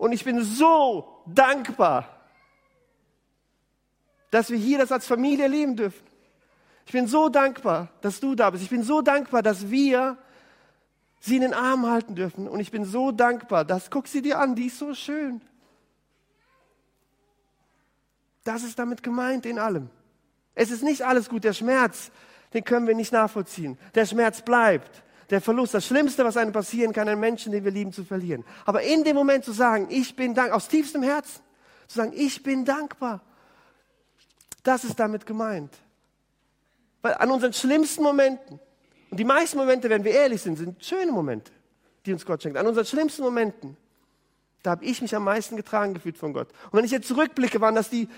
Und 0.00 0.12
ich 0.12 0.24
bin 0.24 0.42
so 0.42 1.20
dankbar, 1.26 2.08
dass 4.30 4.48
wir 4.48 4.56
hier 4.56 4.78
das 4.78 4.92
als 4.92 5.06
Familie 5.06 5.46
leben 5.46 5.76
dürfen. 5.76 6.02
Ich 6.86 6.92
bin 6.92 7.06
so 7.06 7.28
dankbar, 7.28 7.88
dass 8.00 8.18
du 8.18 8.34
da 8.34 8.48
bist. 8.48 8.64
Ich 8.64 8.70
bin 8.70 8.82
so 8.82 9.02
dankbar, 9.02 9.42
dass 9.42 9.70
wir 9.70 10.16
sie 11.20 11.36
in 11.36 11.42
den 11.42 11.52
Arm 11.52 11.84
halten 11.84 12.14
dürfen. 12.14 12.48
Und 12.48 12.60
ich 12.60 12.70
bin 12.70 12.86
so 12.86 13.12
dankbar, 13.12 13.66
dass, 13.66 13.90
guck 13.90 14.06
sie 14.06 14.22
dir 14.22 14.38
an, 14.38 14.54
die 14.54 14.68
ist 14.68 14.78
so 14.78 14.94
schön. 14.94 15.42
Das 18.42 18.62
ist 18.62 18.78
damit 18.78 19.02
gemeint 19.02 19.44
in 19.44 19.58
allem. 19.58 19.90
Es 20.54 20.70
ist 20.70 20.82
nicht 20.82 21.02
alles 21.02 21.28
gut. 21.28 21.44
Der 21.44 21.52
Schmerz, 21.52 22.10
den 22.54 22.64
können 22.64 22.86
wir 22.86 22.94
nicht 22.94 23.12
nachvollziehen. 23.12 23.78
Der 23.94 24.06
Schmerz 24.06 24.40
bleibt. 24.40 25.02
Der 25.30 25.40
Verlust, 25.40 25.74
das 25.74 25.86
Schlimmste, 25.86 26.24
was 26.24 26.36
einem 26.36 26.52
passieren 26.52 26.92
kann, 26.92 27.08
einen 27.08 27.20
Menschen, 27.20 27.52
den 27.52 27.64
wir 27.64 27.70
lieben, 27.70 27.92
zu 27.92 28.04
verlieren. 28.04 28.44
Aber 28.66 28.82
in 28.82 29.04
dem 29.04 29.14
Moment 29.14 29.44
zu 29.44 29.52
sagen, 29.52 29.86
ich 29.88 30.16
bin 30.16 30.34
dankbar, 30.34 30.56
aus 30.56 30.68
tiefstem 30.68 31.02
Herzen, 31.02 31.40
zu 31.86 31.98
sagen, 31.98 32.12
ich 32.14 32.42
bin 32.42 32.64
dankbar. 32.64 33.20
Das 34.62 34.84
ist 34.84 34.98
damit 34.98 35.26
gemeint. 35.26 35.72
Weil 37.02 37.14
an 37.14 37.30
unseren 37.30 37.52
schlimmsten 37.52 38.02
Momenten, 38.02 38.58
und 39.10 39.18
die 39.18 39.24
meisten 39.24 39.56
Momente, 39.56 39.88
wenn 39.88 40.04
wir 40.04 40.12
ehrlich 40.12 40.42
sind, 40.42 40.56
sind 40.56 40.84
schöne 40.84 41.12
Momente, 41.12 41.52
die 42.04 42.12
uns 42.12 42.26
Gott 42.26 42.42
schenkt. 42.42 42.58
An 42.58 42.66
unseren 42.66 42.84
schlimmsten 42.84 43.22
Momenten, 43.22 43.76
da 44.62 44.72
habe 44.72 44.84
ich 44.84 45.00
mich 45.00 45.14
am 45.14 45.24
meisten 45.24 45.56
getragen 45.56 45.94
gefühlt 45.94 46.18
von 46.18 46.32
Gott. 46.32 46.48
Und 46.70 46.78
wenn 46.78 46.84
ich 46.84 46.90
jetzt 46.90 47.08
zurückblicke, 47.08 47.60
waren 47.60 47.74
das 47.74 47.88
die 47.88 48.08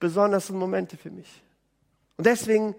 besondersten 0.00 0.58
Momente 0.58 0.96
für 0.96 1.10
mich. 1.10 1.42
Und 2.16 2.26
deswegen 2.26 2.74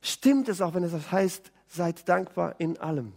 stimmt 0.00 0.48
es 0.48 0.60
auch, 0.60 0.74
wenn 0.74 0.84
es 0.84 0.92
das 0.92 1.10
heißt, 1.10 1.50
seid 1.72 2.06
dankbar 2.08 2.54
in 2.58 2.78
allem. 2.78 3.12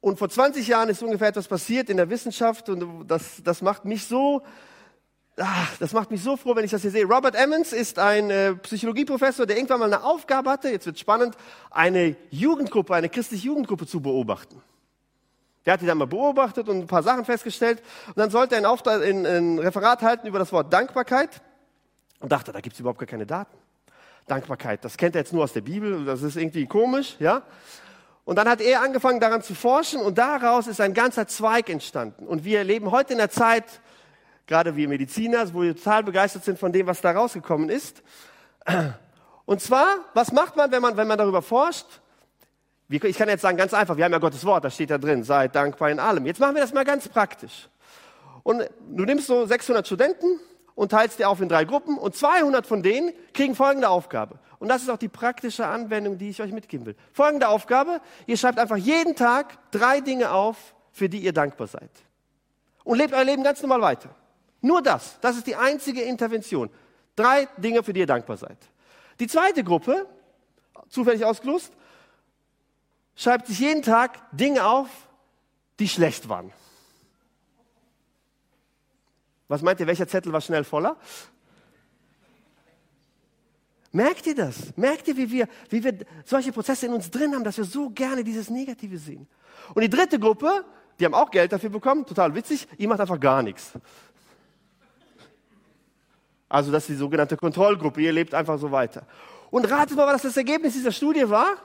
Und 0.00 0.18
vor 0.18 0.28
20 0.28 0.66
Jahren 0.68 0.88
ist 0.88 1.02
ungefähr 1.02 1.28
etwas 1.28 1.48
passiert 1.48 1.90
in 1.90 1.96
der 1.96 2.08
Wissenschaft 2.08 2.68
und 2.68 3.08
das, 3.08 3.42
das 3.42 3.62
macht 3.62 3.84
mich 3.84 4.06
so, 4.06 4.42
ach, 5.36 5.76
das 5.78 5.92
macht 5.92 6.10
mich 6.10 6.22
so 6.22 6.36
froh, 6.36 6.54
wenn 6.54 6.64
ich 6.64 6.70
das 6.70 6.82
hier 6.82 6.92
sehe. 6.92 7.04
Robert 7.04 7.34
Emmons 7.34 7.72
ist 7.72 7.98
ein 7.98 8.30
äh, 8.30 8.54
Psychologieprofessor, 8.54 9.44
der 9.44 9.56
irgendwann 9.56 9.80
mal 9.80 9.92
eine 9.92 10.04
Aufgabe 10.04 10.50
hatte, 10.50 10.70
jetzt 10.70 10.86
wird 10.86 10.98
spannend, 11.00 11.36
eine 11.70 12.16
Jugendgruppe, 12.30 12.94
eine 12.94 13.08
christliche 13.08 13.48
Jugendgruppe 13.48 13.86
zu 13.86 14.00
beobachten. 14.00 14.62
Der 15.66 15.74
hat 15.74 15.82
die 15.82 15.86
dann 15.86 15.98
mal 15.98 16.06
beobachtet 16.06 16.68
und 16.68 16.78
ein 16.78 16.86
paar 16.86 17.02
Sachen 17.02 17.24
festgestellt 17.24 17.82
und 18.06 18.16
dann 18.16 18.30
sollte 18.30 18.54
er 18.54 18.58
ein, 18.58 18.66
Auftrag, 18.66 19.02
ein, 19.02 19.26
ein 19.26 19.58
Referat 19.58 20.02
halten 20.02 20.28
über 20.28 20.38
das 20.38 20.52
Wort 20.52 20.72
Dankbarkeit 20.72 21.42
und 22.20 22.32
dachte, 22.32 22.52
da 22.52 22.60
gibt 22.60 22.74
es 22.74 22.80
überhaupt 22.80 22.98
gar 22.98 23.06
keine 23.06 23.26
Daten. 23.26 23.56
Dankbarkeit, 24.26 24.84
das 24.84 24.96
kennt 24.96 25.14
er 25.14 25.22
jetzt 25.22 25.32
nur 25.32 25.44
aus 25.44 25.52
der 25.52 25.62
Bibel, 25.62 26.04
das 26.04 26.22
ist 26.22 26.36
irgendwie 26.36 26.66
komisch, 26.66 27.16
ja. 27.18 27.42
Und 28.24 28.36
dann 28.36 28.46
hat 28.46 28.60
er 28.60 28.82
angefangen 28.82 29.20
daran 29.20 29.40
zu 29.40 29.54
forschen 29.54 30.02
und 30.02 30.18
daraus 30.18 30.66
ist 30.66 30.82
ein 30.82 30.92
ganzer 30.92 31.26
Zweig 31.26 31.70
entstanden. 31.70 32.26
Und 32.26 32.44
wir 32.44 32.62
leben 32.62 32.90
heute 32.90 33.14
in 33.14 33.18
der 33.18 33.30
Zeit, 33.30 33.64
gerade 34.46 34.76
wir 34.76 34.86
Mediziner, 34.86 35.52
wo 35.54 35.62
wir 35.62 35.74
total 35.74 36.04
begeistert 36.04 36.44
sind 36.44 36.58
von 36.58 36.70
dem, 36.70 36.86
was 36.86 37.00
da 37.00 37.12
rausgekommen 37.12 37.70
ist. 37.70 38.02
Und 39.46 39.62
zwar, 39.62 39.86
was 40.12 40.30
macht 40.30 40.56
man, 40.56 40.70
wenn 40.70 40.82
man, 40.82 40.96
wenn 40.98 41.08
man 41.08 41.16
darüber 41.16 41.40
forscht? 41.40 41.86
Ich 42.90 43.16
kann 43.16 43.30
jetzt 43.30 43.40
sagen, 43.40 43.56
ganz 43.56 43.72
einfach, 43.72 43.96
wir 43.96 44.04
haben 44.04 44.12
ja 44.12 44.18
Gottes 44.18 44.44
Wort, 44.44 44.62
da 44.62 44.70
steht 44.70 44.90
da 44.90 44.98
drin, 44.98 45.24
seid 45.24 45.54
dankbar 45.54 45.90
in 45.90 45.98
allem. 45.98 46.26
Jetzt 46.26 46.38
machen 46.38 46.54
wir 46.54 46.60
das 46.60 46.74
mal 46.74 46.84
ganz 46.84 47.08
praktisch. 47.08 47.70
Und 48.42 48.68
du 48.90 49.04
nimmst 49.04 49.26
so 49.26 49.46
600 49.46 49.86
Studenten 49.86 50.38
und 50.78 50.92
teilst 50.92 51.18
die 51.18 51.24
auf 51.24 51.40
in 51.40 51.48
drei 51.48 51.64
Gruppen 51.64 51.98
und 51.98 52.14
200 52.14 52.64
von 52.64 52.84
denen 52.84 53.12
kriegen 53.34 53.56
folgende 53.56 53.88
Aufgabe. 53.88 54.38
Und 54.60 54.68
das 54.68 54.82
ist 54.82 54.88
auch 54.88 54.96
die 54.96 55.08
praktische 55.08 55.66
Anwendung, 55.66 56.18
die 56.18 56.28
ich 56.28 56.40
euch 56.40 56.52
mitgeben 56.52 56.86
will. 56.86 56.94
Folgende 57.12 57.48
Aufgabe, 57.48 58.00
ihr 58.28 58.36
schreibt 58.36 58.60
einfach 58.60 58.76
jeden 58.76 59.16
Tag 59.16 59.58
drei 59.72 60.00
Dinge 60.00 60.30
auf, 60.30 60.76
für 60.92 61.08
die 61.08 61.18
ihr 61.18 61.32
dankbar 61.32 61.66
seid. 61.66 61.90
Und 62.84 62.96
lebt 62.96 63.12
euer 63.12 63.24
Leben 63.24 63.42
ganz 63.42 63.60
normal 63.60 63.80
weiter. 63.80 64.10
Nur 64.60 64.80
das, 64.80 65.18
das 65.20 65.36
ist 65.36 65.48
die 65.48 65.56
einzige 65.56 66.02
Intervention. 66.02 66.70
Drei 67.16 67.48
Dinge, 67.56 67.82
für 67.82 67.92
die 67.92 68.00
ihr 68.00 68.06
dankbar 68.06 68.36
seid. 68.36 68.58
Die 69.18 69.26
zweite 69.26 69.64
Gruppe, 69.64 70.06
zufällig 70.90 71.24
ausgelost, 71.24 71.72
schreibt 73.16 73.48
sich 73.48 73.58
jeden 73.58 73.82
Tag 73.82 74.20
Dinge 74.30 74.64
auf, 74.64 74.88
die 75.80 75.88
schlecht 75.88 76.28
waren. 76.28 76.52
Was 79.48 79.62
meint 79.62 79.80
ihr, 79.80 79.86
welcher 79.86 80.06
Zettel 80.06 80.32
war 80.32 80.40
schnell 80.40 80.62
voller? 80.62 80.96
Merkt 83.90 84.26
ihr 84.26 84.34
das? 84.34 84.76
Merkt 84.76 85.08
ihr, 85.08 85.16
wie 85.16 85.30
wir, 85.30 85.48
wie 85.70 85.82
wir 85.82 85.98
solche 86.24 86.52
Prozesse 86.52 86.86
in 86.86 86.92
uns 86.92 87.10
drin 87.10 87.34
haben, 87.34 87.42
dass 87.42 87.56
wir 87.56 87.64
so 87.64 87.88
gerne 87.88 88.22
dieses 88.22 88.50
Negative 88.50 88.98
sehen? 88.98 89.26
Und 89.74 89.82
die 89.82 89.88
dritte 89.88 90.18
Gruppe, 90.18 90.64
die 91.00 91.04
haben 91.06 91.14
auch 91.14 91.30
Geld 91.30 91.52
dafür 91.52 91.70
bekommen, 91.70 92.04
total 92.04 92.34
witzig, 92.34 92.68
ihr 92.76 92.88
macht 92.88 93.00
einfach 93.00 93.18
gar 93.18 93.42
nichts. 93.42 93.72
Also 96.50 96.70
das 96.70 96.84
ist 96.84 96.90
die 96.90 96.94
sogenannte 96.96 97.36
Kontrollgruppe, 97.36 98.02
ihr 98.02 98.12
lebt 98.12 98.34
einfach 98.34 98.58
so 98.58 98.70
weiter. 98.70 99.06
Und 99.50 99.70
ratet 99.70 99.96
mal, 99.96 100.06
was 100.06 100.22
das 100.22 100.36
Ergebnis 100.36 100.74
dieser 100.74 100.92
Studie 100.92 101.28
war? 101.28 101.56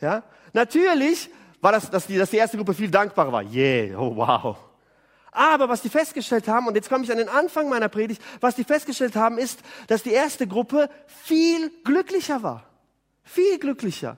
Ja? 0.00 0.24
Natürlich 0.52 1.30
war 1.66 1.72
das, 1.72 1.90
dass 1.90 2.06
die, 2.06 2.16
dass 2.16 2.30
die 2.30 2.36
erste 2.36 2.56
Gruppe 2.56 2.74
viel 2.74 2.92
dankbarer 2.92 3.32
war. 3.32 3.42
Yeah, 3.42 3.98
oh 3.98 4.14
wow. 4.14 4.56
Aber 5.32 5.68
was 5.68 5.82
die 5.82 5.88
festgestellt 5.88 6.46
haben, 6.46 6.68
und 6.68 6.76
jetzt 6.76 6.88
komme 6.88 7.02
ich 7.02 7.10
an 7.10 7.18
den 7.18 7.28
Anfang 7.28 7.68
meiner 7.68 7.88
Predigt, 7.88 8.22
was 8.40 8.54
die 8.54 8.62
festgestellt 8.62 9.16
haben, 9.16 9.36
ist, 9.36 9.58
dass 9.88 10.04
die 10.04 10.12
erste 10.12 10.46
Gruppe 10.46 10.88
viel 11.08 11.72
glücklicher 11.82 12.44
war. 12.44 12.64
Viel 13.24 13.58
glücklicher. 13.58 14.16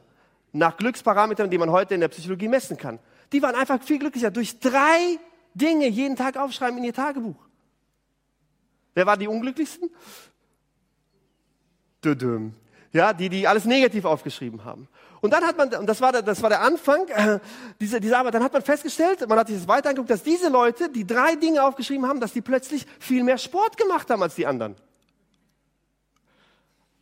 Nach 0.53 0.77
Glücksparametern, 0.77 1.49
die 1.49 1.57
man 1.57 1.71
heute 1.71 1.95
in 1.95 2.03
der 2.03 2.09
Psychologie 2.09 2.49
messen 2.49 2.77
kann. 2.77 2.99
Die 3.33 3.41
waren 3.41 3.55
einfach 3.55 3.83
viel 3.83 3.99
glücklicher 3.99 4.31
durch 4.31 4.61
drei 4.61 5.19
Dinge 5.55 5.89
jeden 5.89 6.17
Tag 6.17 6.37
aufschreiben 6.37 6.77
in 6.77 6.85
ihr 6.85 6.93
Tagebuch. 6.93 7.49
Wer 8.93 9.07
war 9.07 9.17
die 9.17 9.27
unglücklichsten? 9.27 9.89
Ja, 12.93 13.15
die, 13.15 13.31
die 13.31 13.49
alles 13.49 13.65
negativ 13.65 14.05
aufgeschrieben 14.05 14.67
haben. 14.67 14.87
Und 15.21 15.33
dann 15.33 15.45
hat 15.45 15.57
man, 15.57 15.73
und 15.75 15.87
das 15.87 16.01
war 16.01 16.13
der, 16.13 16.23
das 16.23 16.43
war 16.43 16.49
der 16.49 16.61
Anfang 16.61 17.09
äh, 17.09 17.41
dieser, 17.81 18.01
dieser 18.01 18.19
Arbeit, 18.19 18.35
dann 18.35 18.43
hat 18.43 18.53
man 18.53 18.63
festgestellt, 18.63 19.27
man 19.29 19.39
hat 19.39 19.49
sich 19.49 19.57
das 19.57 19.69
weiter 19.69 19.89
angeguckt, 19.89 20.11
dass 20.11 20.23
diese 20.23 20.49
Leute, 20.49 20.89
die 20.89 21.07
drei 21.07 21.35
Dinge 21.35 21.63
aufgeschrieben 21.65 22.07
haben, 22.07 22.21
dass 22.21 22.33
die 22.33 22.41
plötzlich 22.41 22.87
viel 23.01 23.25
mehr 23.25 23.39
Sport 23.39 23.77
gemacht 23.77 24.09
haben 24.11 24.23
als 24.23 24.35
die 24.37 24.47
anderen. 24.47 24.77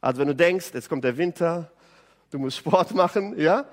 Also 0.00 0.20
wenn 0.20 0.28
du 0.28 0.34
denkst, 0.34 0.70
jetzt 0.72 0.88
kommt 0.88 1.04
der 1.04 1.16
Winter, 1.16 1.70
du 2.30 2.38
musst 2.38 2.56
Sport 2.58 2.94
machen, 2.94 3.38
ja, 3.38 3.66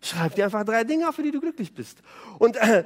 schreib 0.00 0.34
dir 0.34 0.46
einfach 0.46 0.64
drei 0.64 0.84
Dinge 0.84 1.08
auf, 1.08 1.14
für 1.14 1.22
die 1.22 1.30
du 1.32 1.40
glücklich 1.40 1.74
bist. 1.74 1.98
Und 2.38 2.56
äh, 2.56 2.84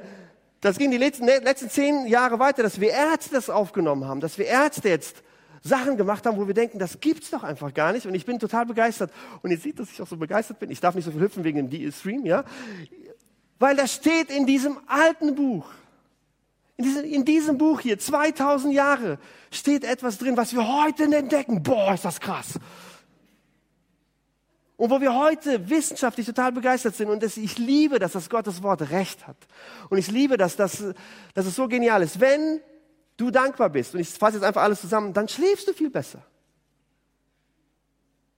das 0.61 0.77
ging 0.77 0.91
die 0.91 0.97
letzten, 0.97 1.25
letzten 1.25 1.69
zehn 1.69 2.05
Jahre 2.05 2.37
weiter, 2.37 2.61
dass 2.61 2.79
wir 2.79 2.91
Ärzte 2.91 3.33
das 3.33 3.49
aufgenommen 3.49 4.07
haben, 4.07 4.19
dass 4.19 4.37
wir 4.37 4.45
Ärzte 4.45 4.89
jetzt 4.89 5.23
Sachen 5.63 5.95
gemacht 5.95 6.25
haben, 6.25 6.37
wo 6.37 6.47
wir 6.47 6.53
denken, 6.53 6.79
das 6.79 6.99
gibt's 6.99 7.29
doch 7.29 7.43
einfach 7.43 7.73
gar 7.73 7.93
nicht. 7.93 8.05
Und 8.05 8.15
ich 8.15 8.25
bin 8.25 8.39
total 8.39 8.65
begeistert. 8.65 9.11
Und 9.41 9.51
ihr 9.51 9.57
seht, 9.57 9.79
dass 9.79 9.91
ich 9.91 10.01
auch 10.01 10.07
so 10.07 10.17
begeistert 10.17 10.59
bin. 10.59 10.71
Ich 10.71 10.79
darf 10.79 10.95
nicht 10.95 11.05
so 11.05 11.11
viel 11.11 11.21
hüpfen 11.21 11.43
wegen 11.43 11.69
dem 11.69 11.91
Stream, 11.91 12.25
ja? 12.25 12.43
Weil 13.59 13.75
das 13.75 13.93
steht 13.93 14.31
in 14.31 14.47
diesem 14.47 14.79
alten 14.87 15.35
Buch. 15.35 15.69
In 16.77 16.85
diesem, 16.85 17.03
in 17.05 17.25
diesem 17.25 17.57
Buch 17.59 17.79
hier, 17.79 17.99
2000 17.99 18.73
Jahre, 18.73 19.19
steht 19.51 19.83
etwas 19.83 20.17
drin, 20.17 20.35
was 20.35 20.53
wir 20.53 20.67
heute 20.67 21.03
entdecken. 21.03 21.61
Boah, 21.61 21.93
ist 21.93 22.05
das 22.05 22.19
krass. 22.19 22.59
Und 24.77 24.89
wo 24.89 24.99
wir 24.99 25.13
heute 25.13 25.69
wissenschaftlich 25.69 26.25
total 26.25 26.51
begeistert 26.51 26.95
sind 26.95 27.11
und 27.11 27.21
das, 27.21 27.37
ich 27.37 27.59
liebe, 27.59 27.99
dass 27.99 28.13
das 28.13 28.31
Gottes 28.31 28.63
Wort 28.63 28.89
Recht 28.89 29.27
hat. 29.27 29.37
Und 29.91 29.99
ich 29.99 30.09
liebe, 30.09 30.37
dass, 30.37 30.55
das, 30.55 30.83
dass 31.35 31.45
es 31.45 31.55
so 31.55 31.67
genial 31.67 32.01
ist. 32.01 32.19
Wenn 32.19 32.61
du 33.21 33.31
dankbar 33.31 33.69
bist, 33.69 33.93
und 33.93 34.01
ich 34.01 34.09
fasse 34.09 34.37
jetzt 34.37 34.43
einfach 34.43 34.63
alles 34.63 34.81
zusammen, 34.81 35.13
dann 35.13 35.27
schläfst 35.27 35.67
du 35.67 35.73
viel 35.73 35.89
besser. 35.89 36.19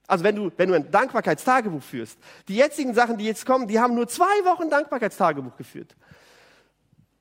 Also 0.08 0.24
wenn 0.24 0.36
du, 0.36 0.52
wenn 0.58 0.70
du 0.70 0.76
ein 0.76 0.92
Dankbarkeitstagebuch 0.92 1.82
führst. 1.82 2.20
Die 2.48 2.56
jetzigen 2.56 2.94
Sachen, 2.94 3.18
die 3.18 3.26
jetzt 3.26 3.46
kommen, 3.46 3.68
die 3.68 3.80
haben 3.80 3.96
nur 3.96 4.08
zwei 4.08 4.44
Wochen 4.44 4.70
Dankbarkeitstagebuch 4.70 5.56
geführt. 5.56 5.96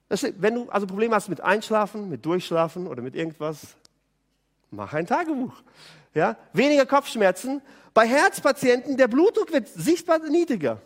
Wenn 0.09 0.55
du 0.57 0.69
also 0.69 0.87
Probleme 0.87 1.15
hast 1.15 1.29
mit 1.29 1.41
Einschlafen, 1.41 2.09
mit 2.11 2.27
Durchschlafen 2.27 2.87
oder 2.87 3.01
mit 3.01 3.15
irgendwas, 3.15 3.77
mach 4.71 4.93
ein 4.93 5.07
Tagebuch. 5.07 5.55
Ja? 6.13 6.37
Weniger 6.53 6.85
Kopfschmerzen. 6.85 7.63
Bei 7.95 8.07
Herzpatienten, 8.07 8.97
der 8.97 9.09
Blutdruck 9.09 9.53
wird 9.53 9.69
sichtbar 9.69 10.19
niedriger. 10.19 10.83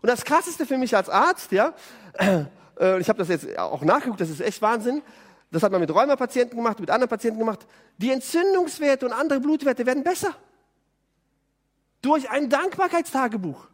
Und 0.00 0.08
das 0.08 0.24
Krasseste 0.24 0.66
für 0.66 0.78
mich 0.78 0.94
als 0.94 1.08
Arzt, 1.08 1.50
ja, 1.52 1.74
äh, 2.18 3.00
ich 3.00 3.08
habe 3.08 3.18
das 3.18 3.28
jetzt 3.28 3.58
auch 3.58 3.82
nachgeguckt, 3.82 4.20
das 4.20 4.30
ist 4.30 4.40
echt 4.40 4.60
Wahnsinn. 4.62 5.02
Das 5.52 5.62
hat 5.62 5.70
man 5.70 5.82
mit 5.82 5.94
Rheumapatienten 5.94 6.56
gemacht, 6.56 6.80
mit 6.80 6.90
anderen 6.90 7.10
Patienten 7.10 7.38
gemacht. 7.38 7.66
Die 7.98 8.10
Entzündungswerte 8.10 9.04
und 9.04 9.12
andere 9.12 9.38
Blutwerte 9.38 9.84
werden 9.84 10.02
besser. 10.02 10.34
Durch 12.00 12.28
ein 12.30 12.48
Dankbarkeitstagebuch. 12.48 13.68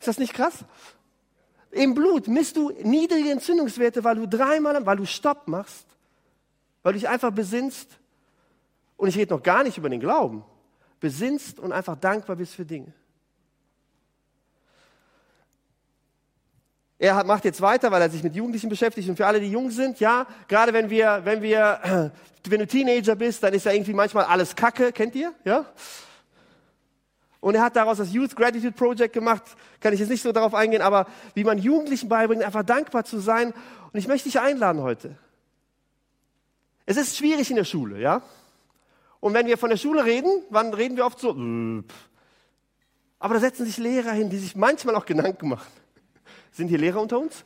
Ist 0.00 0.08
das 0.08 0.18
nicht 0.18 0.32
krass? 0.32 0.64
Im 1.70 1.92
Blut 1.94 2.26
misst 2.26 2.56
du 2.56 2.70
niedrige 2.70 3.30
Entzündungswerte, 3.30 4.02
weil 4.02 4.16
du 4.16 4.26
dreimal, 4.26 4.84
weil 4.86 4.96
du 4.96 5.04
Stopp 5.04 5.46
machst, 5.46 5.86
weil 6.82 6.94
du 6.94 7.00
dich 7.00 7.08
einfach 7.08 7.30
besinnst. 7.30 7.98
Und 8.96 9.08
ich 9.08 9.18
rede 9.18 9.34
noch 9.34 9.42
gar 9.42 9.62
nicht 9.62 9.76
über 9.76 9.90
den 9.90 10.00
Glauben. 10.00 10.42
Besinnst 11.00 11.60
und 11.60 11.72
einfach 11.72 11.96
dankbar 11.96 12.36
bist 12.36 12.54
für 12.54 12.64
Dinge. 12.64 12.94
Er 17.00 17.14
hat, 17.14 17.26
macht 17.26 17.44
jetzt 17.44 17.60
weiter, 17.60 17.90
weil 17.92 18.02
er 18.02 18.10
sich 18.10 18.24
mit 18.24 18.34
Jugendlichen 18.34 18.68
beschäftigt 18.68 19.08
und 19.08 19.16
für 19.16 19.26
alle, 19.26 19.40
die 19.40 19.50
jung 19.50 19.70
sind, 19.70 20.00
ja, 20.00 20.26
gerade 20.48 20.72
wenn 20.72 20.90
wir, 20.90 21.20
wenn 21.24 21.42
wir, 21.42 22.12
wenn 22.48 22.58
du 22.58 22.66
Teenager 22.66 23.14
bist, 23.14 23.42
dann 23.42 23.54
ist 23.54 23.66
ja 23.66 23.72
irgendwie 23.72 23.92
manchmal 23.92 24.24
alles 24.24 24.56
Kacke, 24.56 24.90
kennt 24.90 25.14
ihr, 25.14 25.32
ja? 25.44 25.64
Und 27.40 27.54
er 27.54 27.62
hat 27.62 27.76
daraus 27.76 27.98
das 27.98 28.12
Youth 28.12 28.34
Gratitude 28.34 28.72
Project 28.72 29.12
gemacht, 29.12 29.44
kann 29.80 29.92
ich 29.92 30.00
jetzt 30.00 30.08
nicht 30.08 30.22
so 30.22 30.32
darauf 30.32 30.54
eingehen, 30.54 30.82
aber 30.82 31.06
wie 31.34 31.44
man 31.44 31.58
Jugendlichen 31.58 32.08
beibringt, 32.08 32.42
einfach 32.42 32.64
dankbar 32.64 33.04
zu 33.04 33.20
sein. 33.20 33.54
Und 33.92 33.98
ich 33.98 34.08
möchte 34.08 34.28
dich 34.28 34.40
einladen 34.40 34.82
heute. 34.82 35.16
Es 36.84 36.96
ist 36.96 37.16
schwierig 37.16 37.48
in 37.50 37.56
der 37.56 37.64
Schule, 37.64 38.00
ja? 38.00 38.22
Und 39.20 39.34
wenn 39.34 39.46
wir 39.46 39.56
von 39.56 39.70
der 39.70 39.76
Schule 39.76 40.04
reden, 40.04 40.30
wann 40.50 40.74
reden 40.74 40.96
wir 40.96 41.06
oft 41.06 41.20
so, 41.20 41.36
äh, 41.36 41.82
aber 43.20 43.34
da 43.34 43.40
setzen 43.40 43.66
sich 43.66 43.78
Lehrer 43.78 44.12
hin, 44.12 44.30
die 44.30 44.38
sich 44.38 44.56
manchmal 44.56 44.94
auch 44.94 45.04
Gedanken 45.04 45.48
machen. 45.48 45.70
Sind 46.52 46.68
hier 46.68 46.78
Lehrer 46.78 47.00
unter 47.00 47.18
uns? 47.18 47.44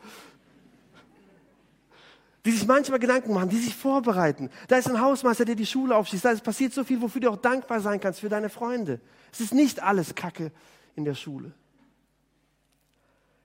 Die 2.45 2.51
sich 2.51 2.67
manchmal 2.67 2.99
Gedanken 2.99 3.33
machen, 3.33 3.51
die 3.51 3.59
sich 3.59 3.75
vorbereiten. 3.75 4.51
Da 4.69 4.77
ist 4.77 4.89
ein 4.89 5.01
Hausmeister, 5.01 5.45
der 5.45 5.55
die 5.55 5.67
Schule 5.67 5.95
aufschließt. 5.95 6.25
Da 6.25 6.35
passiert 6.37 6.73
so 6.73 6.83
viel, 6.83 7.01
wofür 7.01 7.21
du 7.21 7.31
auch 7.31 7.37
dankbar 7.37 7.81
sein 7.81 8.01
kannst 8.01 8.21
für 8.21 8.29
deine 8.29 8.49
Freunde. 8.49 9.01
Es 9.33 9.41
ist 9.41 9.55
nicht 9.55 9.83
alles 9.83 10.15
Kacke 10.15 10.51
in 10.97 11.05
der 11.05 11.15
Schule. 11.15 11.53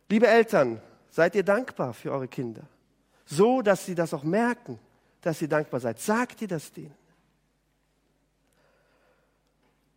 Liebe 0.10 0.28
Eltern, 0.28 0.82
seid 1.10 1.36
ihr 1.36 1.44
dankbar 1.44 1.94
für 1.94 2.12
eure 2.12 2.28
Kinder. 2.28 2.64
So, 3.26 3.62
dass 3.62 3.86
sie 3.86 3.96
das 3.96 4.14
auch 4.14 4.24
merken, 4.24 4.80
dass 5.22 5.42
ihr 5.42 5.50
dankbar 5.50 5.80
seid. 5.80 6.00
Sagt 6.00 6.42
ihr 6.42 6.48
das 6.48 6.72
denen. 6.72 6.96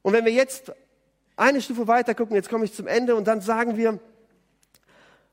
Und 0.03 0.13
wenn 0.13 0.25
wir 0.25 0.33
jetzt 0.33 0.73
eine 1.37 1.61
Stufe 1.61 1.87
weiter 1.87 2.15
gucken, 2.15 2.35
jetzt 2.35 2.49
komme 2.49 2.65
ich 2.65 2.73
zum 2.73 2.87
Ende 2.87 3.15
und 3.15 3.27
dann 3.27 3.41
sagen 3.41 3.77
wir, 3.77 3.99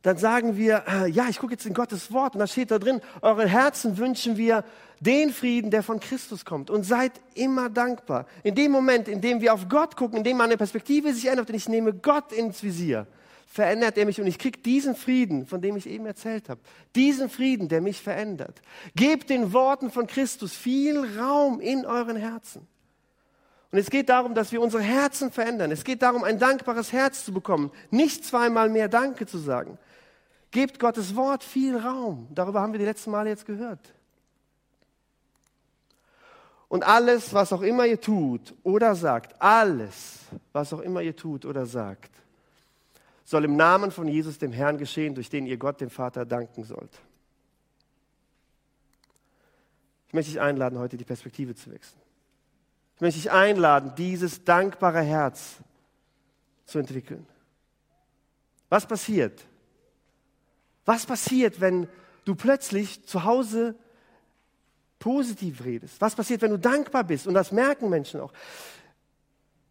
dann 0.04 0.18
sagen 0.18 0.58
wir, 0.58 0.84
äh, 0.88 1.10
ja, 1.10 1.28
ich 1.28 1.40
gucke 1.40 1.54
jetzt 1.54 1.66
in 1.66 1.74
Gottes 1.74 2.12
Wort 2.12 2.36
und 2.36 2.40
da 2.40 2.48
steht 2.48 2.72
da 2.72 2.80
drin, 2.80 3.02
euren 3.22 3.48
Herzen 3.48 3.98
wünschen 3.98 4.38
wir 4.38 4.64
den 5.00 5.32
Frieden, 5.32 5.72
der 5.72 5.84
von 5.84 6.00
Christus 6.00 6.46
kommt 6.46 6.70
und 6.70 6.84
seid 6.84 7.14
immer 7.34 7.70
dankbar. 7.70 8.26
In 8.44 8.56
dem 8.56 8.72
Moment, 8.72 9.08
in 9.08 9.22
dem 9.22 9.42
wir 9.42 9.54
auf 9.54 9.68
Gott 9.70 9.96
gucken, 9.96 10.20
in 10.20 10.24
dem 10.24 10.38
meine 10.38 10.58
Perspektive 10.58 11.14
sich 11.14 11.28
ändert 11.28 11.50
und 11.50 11.56
ich 11.56 11.68
nehme 11.68 11.94
Gott 11.94 12.32
ins 12.32 12.64
Visier, 12.64 13.08
verändert 13.48 13.98
er 13.98 14.06
mich 14.06 14.20
und 14.22 14.28
ich 14.28 14.38
kriege 14.38 14.60
diesen 14.60 14.96
Frieden, 14.96 15.46
von 15.46 15.62
dem 15.62 15.76
ich 15.76 15.88
eben 15.88 16.06
erzählt 16.06 16.50
habe. 16.50 16.62
Diesen 16.96 17.30
Frieden, 17.30 17.70
der 17.70 17.82
mich 17.82 18.02
verändert. 18.02 18.62
Gebt 18.96 19.30
den 19.30 19.54
Worten 19.54 19.90
von 19.90 20.06
Christus 20.06 20.56
viel 20.56 21.20
Raum 21.20 21.60
in 21.60 21.86
euren 21.86 22.18
Herzen. 22.18 22.68
Und 23.72 23.80
es 23.80 23.90
geht 23.90 24.10
darum, 24.10 24.34
dass 24.34 24.52
wir 24.52 24.62
unsere 24.62 24.84
Herzen 24.84 25.32
verändern. 25.32 25.72
Es 25.72 25.84
geht 25.84 26.02
darum, 26.02 26.24
ein 26.24 26.40
dankbares 26.40 26.94
Herz 26.94 27.26
zu 27.26 27.34
bekommen. 27.34 27.72
Nicht 27.92 28.24
zweimal 28.26 28.70
mehr 28.70 28.88
Danke 28.88 29.26
zu 29.26 29.38
sagen. 29.38 29.78
Gebt 30.52 30.80
Gottes 30.80 31.16
Wort 31.16 31.44
viel 31.44 31.78
Raum. 31.78 32.28
Darüber 32.32 32.62
haben 32.62 32.72
wir 32.72 32.80
die 32.80 32.86
letzten 32.86 33.12
Male 33.12 33.30
jetzt 33.30 33.46
gehört. 33.46 33.94
Und 36.70 36.84
alles, 36.84 37.34
was 37.34 37.54
auch 37.54 37.62
immer 37.62 37.86
ihr 37.86 38.00
tut 38.00 38.54
oder 38.64 38.96
sagt, 38.96 39.42
alles, 39.42 40.20
was 40.52 40.74
auch 40.74 40.80
immer 40.80 41.02
ihr 41.02 41.16
tut 41.16 41.46
oder 41.46 41.66
sagt, 41.66 42.12
soll 43.24 43.46
im 43.46 43.56
Namen 43.56 43.92
von 43.92 44.08
Jesus, 44.08 44.38
dem 44.38 44.52
Herrn, 44.52 44.78
geschehen, 44.78 45.16
durch 45.16 45.30
den 45.30 45.48
ihr 45.48 45.58
Gott, 45.58 45.82
dem 45.82 45.90
Vater, 45.90 46.26
danken 46.26 46.64
sollt. 46.64 47.02
Ich 50.08 50.14
möchte 50.14 50.32
dich 50.32 50.42
einladen, 50.42 50.80
heute 50.80 50.98
die 50.98 51.04
Perspektive 51.04 51.54
zu 51.56 51.72
wechseln. 51.72 52.02
Ich 52.96 53.02
möchte 53.02 53.20
dich 53.20 53.32
einladen, 53.32 53.94
dieses 53.96 54.44
dankbare 54.44 55.02
Herz 55.02 55.58
zu 56.66 56.80
entwickeln. 56.80 57.26
Was 58.70 58.86
passiert, 58.86 59.42
was 60.88 61.06
passiert, 61.06 61.60
wenn 61.60 61.88
du 62.24 62.34
plötzlich 62.34 63.06
zu 63.06 63.26
Hause 63.26 63.76
positiv 65.00 65.64
redest? 65.66 66.00
Was 66.00 66.16
passiert, 66.16 66.42
wenn 66.42 66.52
du 66.52 66.58
dankbar 66.58 67.04
bist? 67.04 67.28
Und 67.28 67.34
das 67.34 67.52
merken 67.52 67.90
Menschen 67.90 68.22
auch. 68.22 68.32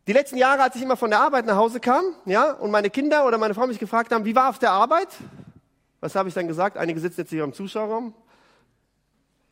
Die 0.07 0.13
letzten 0.13 0.37
Jahre, 0.37 0.63
als 0.63 0.77
ich 0.77 0.83
immer 0.83 0.97
von 0.97 1.11
der 1.11 1.21
Arbeit 1.21 1.47
nach 1.47 1.57
Hause 1.57 1.81
kam, 1.81 2.05
ja, 2.27 2.53
und 2.53 2.71
meine 2.71 2.91
Kinder 2.91 3.27
oder 3.27 3.39
meine 3.39 3.55
Frau 3.55 3.67
mich 3.67 3.79
gefragt 3.79 4.13
haben, 4.13 4.27
wie 4.27 4.37
war 4.37 4.51
auf 4.51 4.59
der 4.59 4.71
Arbeit? 4.71 5.09
Was 6.01 6.15
habe 6.15 6.29
ich 6.29 6.35
dann 6.35 6.47
gesagt? 6.47 6.77
Einige 6.77 7.01
sitzen 7.01 7.23
jetzt 7.23 7.31
hier 7.31 7.45
im 7.45 7.55
Zuschauerraum. 7.55 8.15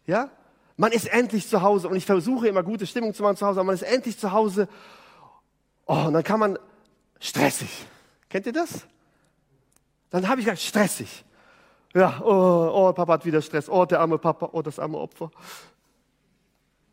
Ja? 0.06 0.28
Man 0.76 0.92
ist 0.92 1.06
endlich 1.06 1.48
zu 1.48 1.62
Hause 1.62 1.88
und 1.88 1.96
ich 1.96 2.04
versuche 2.04 2.46
immer 2.46 2.62
gute 2.62 2.86
Stimmung 2.86 3.14
zu 3.14 3.22
machen 3.22 3.38
zu 3.38 3.46
Hause, 3.46 3.60
aber 3.60 3.68
man 3.68 3.74
ist 3.74 3.82
endlich 3.82 4.18
zu 4.18 4.32
Hause. 4.32 4.68
Oh, 5.86 6.04
und 6.06 6.12
dann 6.12 6.24
kann 6.24 6.38
man 6.38 6.58
stressig. 7.20 7.86
Kennt 8.28 8.44
ihr 8.44 8.52
das? 8.52 8.86
Dann 10.10 10.28
habe 10.28 10.40
ich 10.40 10.46
gesagt, 10.46 10.60
stressig. 10.60 11.24
Ja, 11.94 12.20
oh, 12.22 12.88
oh, 12.88 12.92
Papa 12.92 13.14
hat 13.14 13.24
wieder 13.24 13.40
Stress. 13.40 13.68
Oh, 13.68 13.84
der 13.84 14.00
arme 14.00 14.18
Papa, 14.18 14.50
oh, 14.52 14.62
das 14.62 14.80
arme 14.80 14.98
Opfer. 14.98 15.30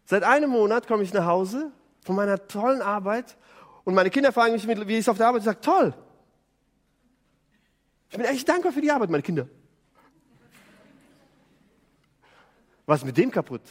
Seit 0.05 0.23
einem 0.23 0.51
Monat 0.51 0.87
komme 0.87 1.03
ich 1.03 1.11
nach 1.11 1.25
Hause 1.25 1.71
von 2.05 2.15
meiner 2.15 2.47
tollen 2.47 2.81
Arbeit 2.81 3.37
und 3.83 3.95
meine 3.95 4.11
Kinder 4.11 4.31
fragen 4.31 4.53
mich, 4.53 4.67
wie 4.67 4.97
ist 4.97 5.05
es 5.05 5.09
auf 5.09 5.17
der 5.17 5.27
Arbeit? 5.27 5.41
Ich 5.41 5.45
sage, 5.45 5.61
toll. 5.61 5.93
Ich 8.09 8.17
bin 8.17 8.25
echt 8.25 8.47
dankbar 8.47 8.71
für 8.71 8.81
die 8.81 8.91
Arbeit, 8.91 9.09
meine 9.09 9.23
Kinder. 9.23 9.47
Was 12.85 12.99
ist 12.99 13.05
mit 13.05 13.17
dem 13.17 13.31
kaputt? 13.31 13.61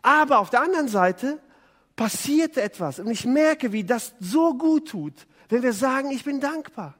Aber 0.00 0.40
auf 0.40 0.50
der 0.50 0.62
anderen 0.62 0.88
Seite 0.88 1.38
passiert 1.94 2.56
etwas 2.56 2.98
und 2.98 3.08
ich 3.08 3.24
merke, 3.24 3.70
wie 3.70 3.84
das 3.84 4.14
so 4.18 4.54
gut 4.54 4.88
tut, 4.88 5.26
wenn 5.48 5.62
wir 5.62 5.72
sagen, 5.72 6.10
ich 6.10 6.24
bin 6.24 6.40
dankbar. 6.40 6.94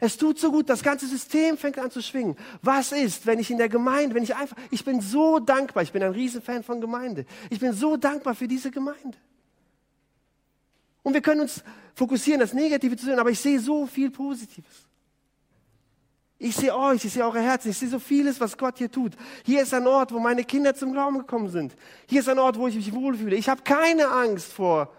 Es 0.00 0.16
tut 0.16 0.38
so 0.38 0.52
gut, 0.52 0.68
das 0.68 0.82
ganze 0.82 1.06
System 1.06 1.56
fängt 1.56 1.78
an 1.78 1.90
zu 1.90 2.00
schwingen. 2.00 2.36
Was 2.62 2.92
ist, 2.92 3.26
wenn 3.26 3.38
ich 3.38 3.50
in 3.50 3.58
der 3.58 3.68
Gemeinde, 3.68 4.14
wenn 4.14 4.22
ich 4.22 4.34
einfach, 4.34 4.56
ich 4.70 4.84
bin 4.84 5.00
so 5.00 5.40
dankbar, 5.40 5.82
ich 5.82 5.92
bin 5.92 6.02
ein 6.02 6.12
Riesenfan 6.12 6.62
von 6.62 6.80
Gemeinde. 6.80 7.24
Ich 7.50 7.58
bin 7.58 7.72
so 7.72 7.96
dankbar 7.96 8.34
für 8.34 8.46
diese 8.46 8.70
Gemeinde. 8.70 9.18
Und 11.02 11.14
wir 11.14 11.20
können 11.20 11.40
uns 11.40 11.64
fokussieren, 11.94 12.40
das 12.40 12.52
Negative 12.52 12.96
zu 12.96 13.06
sehen, 13.06 13.18
aber 13.18 13.30
ich 13.30 13.40
sehe 13.40 13.58
so 13.58 13.86
viel 13.86 14.10
Positives. 14.10 14.86
Ich 16.40 16.54
sehe 16.54 16.76
euch, 16.76 17.04
ich 17.04 17.12
sehe 17.12 17.24
eure 17.24 17.40
Herzen, 17.40 17.70
ich 17.70 17.78
sehe 17.78 17.88
so 17.88 17.98
vieles, 17.98 18.40
was 18.40 18.56
Gott 18.56 18.78
hier 18.78 18.90
tut. 18.90 19.14
Hier 19.44 19.62
ist 19.62 19.74
ein 19.74 19.86
Ort, 19.88 20.12
wo 20.12 20.20
meine 20.20 20.44
Kinder 20.44 20.72
zum 20.72 20.92
Glauben 20.92 21.18
gekommen 21.18 21.48
sind. 21.48 21.74
Hier 22.06 22.20
ist 22.20 22.28
ein 22.28 22.38
Ort, 22.38 22.56
wo 22.56 22.68
ich 22.68 22.76
mich 22.76 22.92
wohlfühle. 22.92 23.34
Ich 23.34 23.48
habe 23.48 23.62
keine 23.62 24.08
Angst 24.08 24.52
vor 24.52 24.92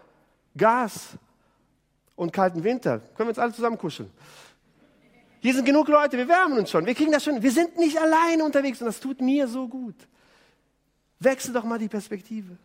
Gas 0.57 1.11
und 2.17 2.33
kalten 2.33 2.61
Winter. 2.65 2.99
Können 3.15 3.27
wir 3.27 3.29
uns 3.29 3.39
alle 3.39 3.53
zusammen 3.53 3.77
kuscheln? 3.77 4.11
Hier 5.41 5.53
sind 5.53 5.65
genug 5.65 5.87
Leute, 5.87 6.17
wir 6.17 6.27
wärmen 6.27 6.59
uns 6.59 6.69
schon, 6.69 6.85
wir 6.85 6.95
kriegen 6.95 7.11
das 7.11 7.23
schon. 7.23 7.41
Wir 7.41 7.51
sind 7.51 7.77
nicht 7.77 7.97
alleine 7.97 8.43
unterwegs 8.43 8.81
und 8.81 8.87
das 8.87 8.99
tut 8.99 9.21
mir 9.21 9.47
so 9.47 9.67
gut. 9.67 9.95
Wechsel 11.19 11.53
doch 11.53 11.63
mal 11.63 11.79
die 11.79 11.87
Perspektive. 11.87 12.57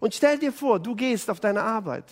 Und 0.00 0.14
stell 0.14 0.38
dir 0.38 0.52
vor, 0.52 0.78
du 0.78 0.94
gehst 0.94 1.30
auf 1.30 1.40
deine 1.40 1.62
Arbeit 1.62 2.04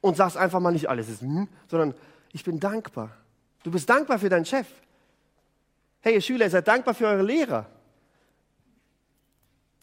und 0.00 0.16
sagst 0.16 0.36
einfach 0.36 0.60
mal 0.60 0.70
nicht 0.70 0.88
alles 0.88 1.08
ist, 1.08 1.22
hm, 1.22 1.48
sondern 1.68 1.94
ich 2.32 2.44
bin 2.44 2.60
dankbar. 2.60 3.10
Du 3.62 3.70
bist 3.70 3.88
dankbar 3.88 4.18
für 4.18 4.28
deinen 4.28 4.44
Chef. 4.44 4.66
Hey, 6.00 6.14
ihr 6.14 6.20
Schüler, 6.20 6.46
ihr 6.46 6.50
seid 6.50 6.68
dankbar 6.68 6.94
für 6.94 7.06
eure 7.06 7.22
Lehrer. 7.22 7.66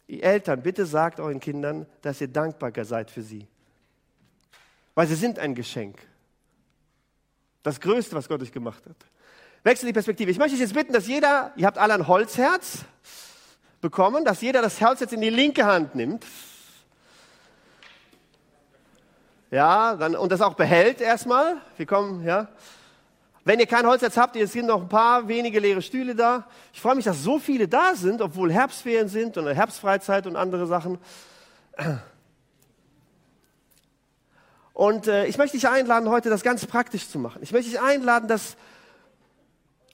Ihr 0.07 0.23
Eltern, 0.23 0.61
bitte 0.61 0.85
sagt 0.85 1.19
euren 1.19 1.39
Kindern, 1.39 1.85
dass 2.01 2.21
ihr 2.21 2.27
dankbar 2.27 2.71
seid 2.85 3.09
für 3.09 3.21
sie. 3.21 3.47
Weil 4.93 5.07
sie 5.07 5.15
sind 5.15 5.39
ein 5.39 5.55
Geschenk. 5.55 5.97
Das 7.63 7.79
Größte, 7.79 8.15
was 8.15 8.27
Gott 8.27 8.41
euch 8.41 8.51
gemacht 8.51 8.83
hat. 8.87 8.95
Wechsel 9.63 9.87
die 9.87 9.93
Perspektive. 9.93 10.31
Ich 10.31 10.39
möchte 10.39 10.55
euch 10.55 10.61
jetzt 10.61 10.73
bitten, 10.73 10.93
dass 10.93 11.07
jeder, 11.07 11.51
ihr 11.55 11.67
habt 11.67 11.77
alle 11.77 11.93
ein 11.93 12.07
Holzherz 12.07 12.79
bekommen, 13.79 14.25
dass 14.25 14.41
jeder 14.41 14.61
das 14.61 14.79
Herz 14.79 14.99
jetzt 14.99 15.13
in 15.13 15.21
die 15.21 15.29
linke 15.29 15.65
Hand 15.65 15.93
nimmt. 15.93 16.25
Ja, 19.51 19.95
dann, 19.95 20.15
und 20.15 20.31
das 20.31 20.41
auch 20.41 20.53
behält 20.53 21.01
erstmal. 21.01 21.57
Wir 21.77 21.85
kommen, 21.85 22.23
ja. 22.25 22.47
Wenn 23.43 23.59
ihr 23.59 23.65
kein 23.65 23.85
Holzherz 23.85 24.17
habt, 24.17 24.35
es 24.35 24.53
sind 24.53 24.67
noch 24.67 24.81
ein 24.83 24.89
paar 24.89 25.27
wenige 25.27 25.59
leere 25.59 25.81
Stühle 25.81 26.15
da. 26.15 26.47
Ich 26.73 26.79
freue 26.79 26.95
mich, 26.95 27.05
dass 27.05 27.21
so 27.23 27.39
viele 27.39 27.67
da 27.67 27.95
sind, 27.95 28.21
obwohl 28.21 28.51
Herbstferien 28.51 29.09
sind 29.09 29.37
und 29.37 29.47
Herbstfreizeit 29.47 30.25
und 30.27 30.35
andere 30.35 30.67
Sachen. 30.67 30.99
Und 34.73 35.07
äh, 35.07 35.25
ich 35.25 35.37
möchte 35.37 35.57
dich 35.57 35.67
einladen, 35.67 36.09
heute 36.09 36.29
das 36.29 36.43
ganz 36.43 36.65
praktisch 36.65 37.09
zu 37.09 37.19
machen. 37.19 37.41
Ich 37.43 37.51
möchte 37.51 37.69
dich 37.69 37.81
einladen, 37.81 38.27
dass 38.27 38.55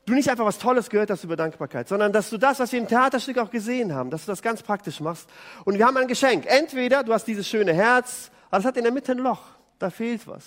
du 0.06 0.14
nicht 0.14 0.30
einfach 0.30 0.46
was 0.46 0.58
Tolles 0.58 0.90
gehört 0.90 1.10
hast 1.10 1.24
über 1.24 1.36
Dankbarkeit, 1.36 1.88
sondern 1.88 2.14
dass 2.14 2.30
du 2.30 2.38
das, 2.38 2.60
was 2.60 2.72
wir 2.72 2.80
im 2.80 2.88
Theaterstück 2.88 3.38
auch 3.38 3.52
gesehen 3.52 3.94
haben, 3.94 4.10
dass 4.10 4.26
du 4.26 4.32
das 4.32 4.42
ganz 4.42 4.64
praktisch 4.64 5.00
machst. 5.00 5.30
Und 5.66 5.78
wir 5.78 5.86
haben 5.86 5.98
ein 5.98 6.08
Geschenk. 6.08 6.46
Entweder 6.48 7.04
du 7.04 7.14
hast 7.14 7.26
dieses 7.26 7.48
schöne 7.48 7.74
Herz, 7.74 8.32
aber 8.50 8.60
es 8.60 8.66
hat 8.66 8.78
in 8.78 8.84
der 8.84 8.94
Mitte 8.94 9.12
ein 9.12 9.18
Loch. 9.18 9.42
Da 9.80 9.90
fehlt 9.90 10.26
was. 10.28 10.44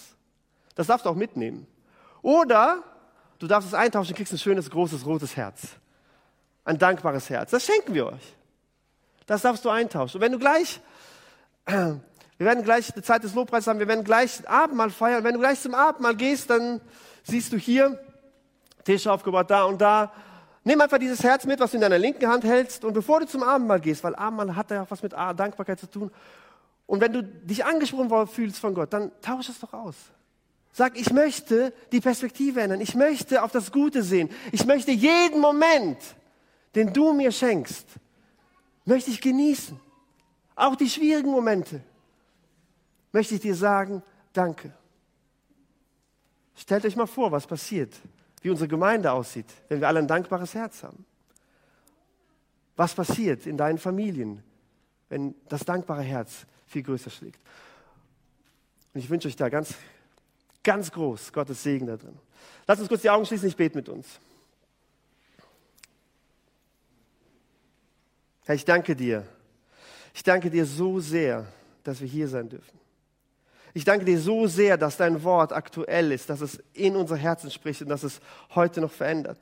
Das 0.74 0.86
darfst 0.86 1.04
du 1.04 1.10
auch 1.10 1.14
mitnehmen. 1.14 1.66
Oder 2.22 2.82
du 3.38 3.46
darfst 3.46 3.68
es 3.68 3.74
eintauschen, 3.74 4.14
kriegst 4.14 4.32
ein 4.32 4.38
schönes, 4.38 4.70
großes, 4.70 5.04
rotes 5.04 5.36
Herz. 5.36 5.62
Ein 6.64 6.78
dankbares 6.78 7.28
Herz. 7.28 7.50
Das 7.50 7.64
schenken 7.64 7.94
wir 7.94 8.06
euch. 8.06 8.34
Das 9.26 9.42
darfst 9.42 9.64
du 9.64 9.68
eintauschen. 9.68 10.16
Und 10.16 10.22
wenn 10.22 10.32
du 10.32 10.38
gleich, 10.38 10.80
wir 12.40 12.46
werden 12.46 12.64
gleich 12.64 12.90
die 12.90 13.03
Zeit 13.03 13.22
des 13.22 13.35
Lobpreises 13.35 13.66
haben, 13.66 13.81
wir 13.81 13.87
werden 13.87 14.03
gleich 14.03 14.48
Abendmahl 14.48 14.88
feiern. 14.88 15.22
Wenn 15.24 15.35
du 15.35 15.40
gleich 15.40 15.61
zum 15.61 15.74
Abendmahl 15.74 16.16
gehst, 16.16 16.48
dann 16.48 16.81
siehst 17.22 17.53
du 17.53 17.59
hier 17.59 18.03
Tisch 18.83 19.07
aufgebaut, 19.07 19.50
da 19.50 19.64
und 19.64 19.79
da. 19.79 20.11
Nimm 20.64 20.81
einfach 20.81 20.96
dieses 20.96 21.22
Herz 21.22 21.44
mit, 21.44 21.61
was 21.61 21.72
du 21.72 21.76
in 21.76 21.83
deiner 21.83 21.98
linken 21.98 22.26
Hand 22.26 22.44
hältst. 22.44 22.83
Und 22.83 22.94
bevor 22.94 23.20
du 23.20 23.26
zum 23.26 23.42
Abendmahl 23.42 23.79
gehst, 23.79 24.03
weil 24.05 24.14
Abendmahl 24.14 24.57
hat 24.57 24.70
ja 24.70 24.85
auch 24.85 24.90
was 24.90 25.03
mit 25.03 25.12
Dankbarkeit 25.12 25.81
zu 25.81 25.87
tun. 25.87 26.11
Und 26.87 27.03
wenn 27.03 27.12
du 27.12 27.22
dich 27.22 27.62
angesprochen 27.62 28.26
fühlst 28.26 28.59
von 28.59 28.72
Gott, 28.72 28.90
dann 28.94 29.12
tausch 29.20 29.50
es 29.50 29.61
doch 29.61 29.74
aus. 29.74 29.96
Sag, 30.72 30.98
ich 30.98 31.12
möchte 31.12 31.74
die 31.92 32.00
Perspektive 32.00 32.62
ändern. 32.62 32.81
Ich 32.81 32.94
möchte 32.94 33.42
auf 33.42 33.53
das 33.53 33.70
Gute 33.70 34.03
sehen. 34.03 34.31
Ich 34.50 34.64
möchte 34.64 34.92
jeden 34.92 35.40
Moment, 35.42 35.98
den 36.74 36.94
du 36.94 37.12
mir 37.12 37.33
schenkst, 37.33 37.87
möchte 38.87 39.11
ich 39.11 39.20
genießen. 39.20 39.79
Auch 40.57 40.74
die 40.74 40.88
schwierigen 40.88 41.31
Momente 41.31 41.83
möchte 43.12 43.35
ich 43.35 43.40
dir 43.40 43.55
sagen, 43.55 44.03
danke. 44.33 44.73
Stellt 46.57 46.85
euch 46.85 46.96
mal 46.96 47.07
vor, 47.07 47.33
was 47.33 47.46
passiert, 47.46 47.94
wie 48.42 48.51
unsere 48.51 48.68
Gemeinde 48.68 49.12
aussieht, 49.12 49.46
wenn 49.68 49.81
wir 49.81 49.88
alle 49.88 50.01
ein 50.01 50.09
dankbares 50.09 50.55
Herz 50.55 50.83
haben. 50.83 51.05
Was 52.77 52.94
passiert 52.94 53.46
in 53.46 53.57
deinen 53.57 53.79
Familien, 53.79 54.42
wenn 55.09 55.35
das 55.49 55.64
dankbare 55.64 56.03
Herz 56.03 56.46
viel 56.66 56.83
größer 56.83 57.11
schlägt. 57.11 57.40
Und 58.94 59.01
ich 59.01 59.11
wünsche 59.11 59.29
euch 59.29 59.37
da 59.37 59.49
ganz 59.49 59.75
Ganz 60.62 60.90
groß, 60.92 61.33
Gottes 61.33 61.62
Segen 61.62 61.87
da 61.87 61.96
drin. 61.96 62.18
Lass 62.66 62.79
uns 62.79 62.88
kurz 62.88 63.03
die 63.03 63.11
Augen 63.11 63.25
schließen, 63.25 63.49
ich 63.49 63.57
bete 63.57 63.77
mit 63.77 63.88
uns. 63.88 64.20
Herr, 68.44 68.55
ich 68.55 68.64
danke 68.64 68.94
dir. 68.94 69.27
Ich 70.12 70.23
danke 70.23 70.51
dir 70.51 70.66
so 70.66 71.01
sehr, 71.01 71.46
dass 71.83 72.01
wir 72.01 72.09
hier 72.09 72.29
sein 72.29 72.49
dürfen. 72.49 72.79
Ich 73.72 73.85
danke 73.85 74.04
dir 74.04 74.18
so 74.20 74.46
sehr, 74.46 74.76
dass 74.76 74.96
dein 74.96 75.22
Wort 75.22 75.52
aktuell 75.52 76.12
ist, 76.12 76.28
dass 76.28 76.40
es 76.40 76.59
in 76.72 76.96
unser 76.96 77.16
Herzen 77.16 77.50
spricht 77.50 77.83
und 77.83 77.88
dass 77.88 78.02
es 78.02 78.20
heute 78.54 78.80
noch 78.80 78.92
verändert. 78.92 79.38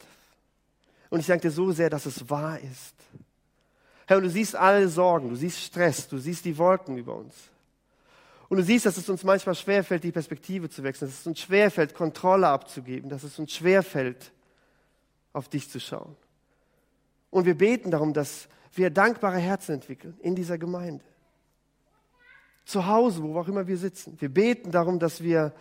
Und 1.11 1.21
ich 1.21 1.27
danke 1.27 1.49
dir 1.49 1.55
so 1.55 1.73
sehr, 1.73 1.89
dass 1.89 2.07
es 2.07 2.29
wahr 2.29 2.59
ist. 2.61 2.95
Herr, 4.07 4.19
und 4.19 4.25
du 4.25 4.31
siehst 4.31 4.57
alle 4.57 4.89
Sorgen, 4.89 5.29
du 5.29 5.37
siehst 5.37 5.61
Stress, 5.61 6.09
du 6.09 6.19
siehst 6.19 6.45
die 6.45 6.57
Wolken 6.57 6.99
über 6.99 7.15
uns. 7.15 7.35
Und 8.49 8.59
du 8.59 8.63
siehst, 8.63 8.87
dass 8.87 8.97
es 8.97 9.09
uns 9.09 9.25
manchmal 9.25 9.55
schwerfällt, 9.55 10.05
die 10.05 10.13
Perspektive 10.13 10.71
zu 10.71 10.83
wechseln, 10.83 11.09
dass 11.09 11.21
es 11.21 11.27
uns 11.27 11.41
schwerfällt, 11.41 11.95
Kontrolle 11.95 12.49
abzugeben, 12.49 13.11
dass 13.11 13.23
es 13.23 13.39
uns 13.39 13.53
schwerfällt, 13.53 14.33
auf 15.35 15.49
dich 15.49 15.69
zu 15.71 15.81
schauen. 15.81 16.17
Und 17.31 17.45
wir 17.45 17.57
beten 17.57 17.91
darum, 17.91 18.15
dass 18.15 18.49
wir 18.73 18.91
dankbare 18.91 19.39
Herzen 19.39 19.75
entwickeln 19.75 20.19
in 20.23 20.35
dieser 20.35 20.57
Gemeinde. 20.57 21.05
Zu 22.69 22.87
Hause, 22.87 23.23
wo 23.23 23.41
auch 23.41 23.49
immer 23.49 23.67
wir 23.67 23.79
sitzen. 23.79 24.19
Wir 24.21 24.29
beten 24.29 24.71
darum, 24.71 24.99
dass 24.99 25.23
wir, 25.23 25.55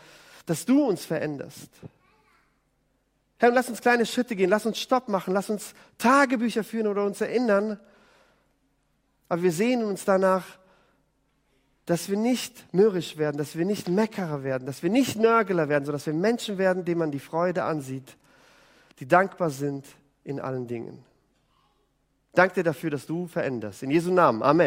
dass 0.46 0.65
du 0.65 0.84
uns 0.84 1.06
veränderst. 1.06 1.70
Herr, 3.38 3.50
lass 3.52 3.70
uns 3.70 3.80
kleine 3.80 4.06
Schritte 4.06 4.36
gehen, 4.36 4.50
lass 4.50 4.65
uns 4.65 4.78
Stopp 4.78 5.08
machen, 5.08 5.34
lass 5.34 5.50
uns 5.50 5.74
Tagebücher 5.98 6.65
führen 6.65 6.86
oder 6.86 7.06
uns 7.06 7.22
erinnern. 7.22 7.80
Aber 9.30 9.41
wir 9.41 9.54
sehen 9.54 9.86
uns 9.86 10.04
danach, 10.04 10.43
dass 11.86 12.10
wir 12.10 12.17
nicht 12.17 12.74
mürrisch 12.74 13.15
werden, 13.15 13.38
dass 13.38 13.56
wir 13.56 13.63
nicht 13.63 13.88
Meckerer 13.88 14.43
werden, 14.43 14.65
dass 14.65 14.84
wir 14.84 14.89
nicht 14.89 15.15
Nörgler 15.15 15.70
werden, 15.70 15.86
sondern 15.86 16.00
dass 16.00 16.08
wir 16.08 16.13
Menschen 16.13 16.58
werden, 16.58 16.84
denen 16.84 17.00
man 17.00 17.12
die 17.12 17.20
Freude 17.20 17.63
ansieht, 17.63 18.17
die 19.00 19.08
dankbar 19.08 19.50
sind 19.50 19.86
in 20.26 20.41
allen 20.41 20.67
Dingen. 20.67 21.06
Danke 22.34 22.56
dir 22.56 22.63
dafür, 22.63 22.89
dass 22.89 23.06
du 23.06 23.28
veränderst. 23.28 23.82
In 23.82 23.91
Jesu 23.91 24.12
Namen. 24.12 24.43
Amen. 24.43 24.65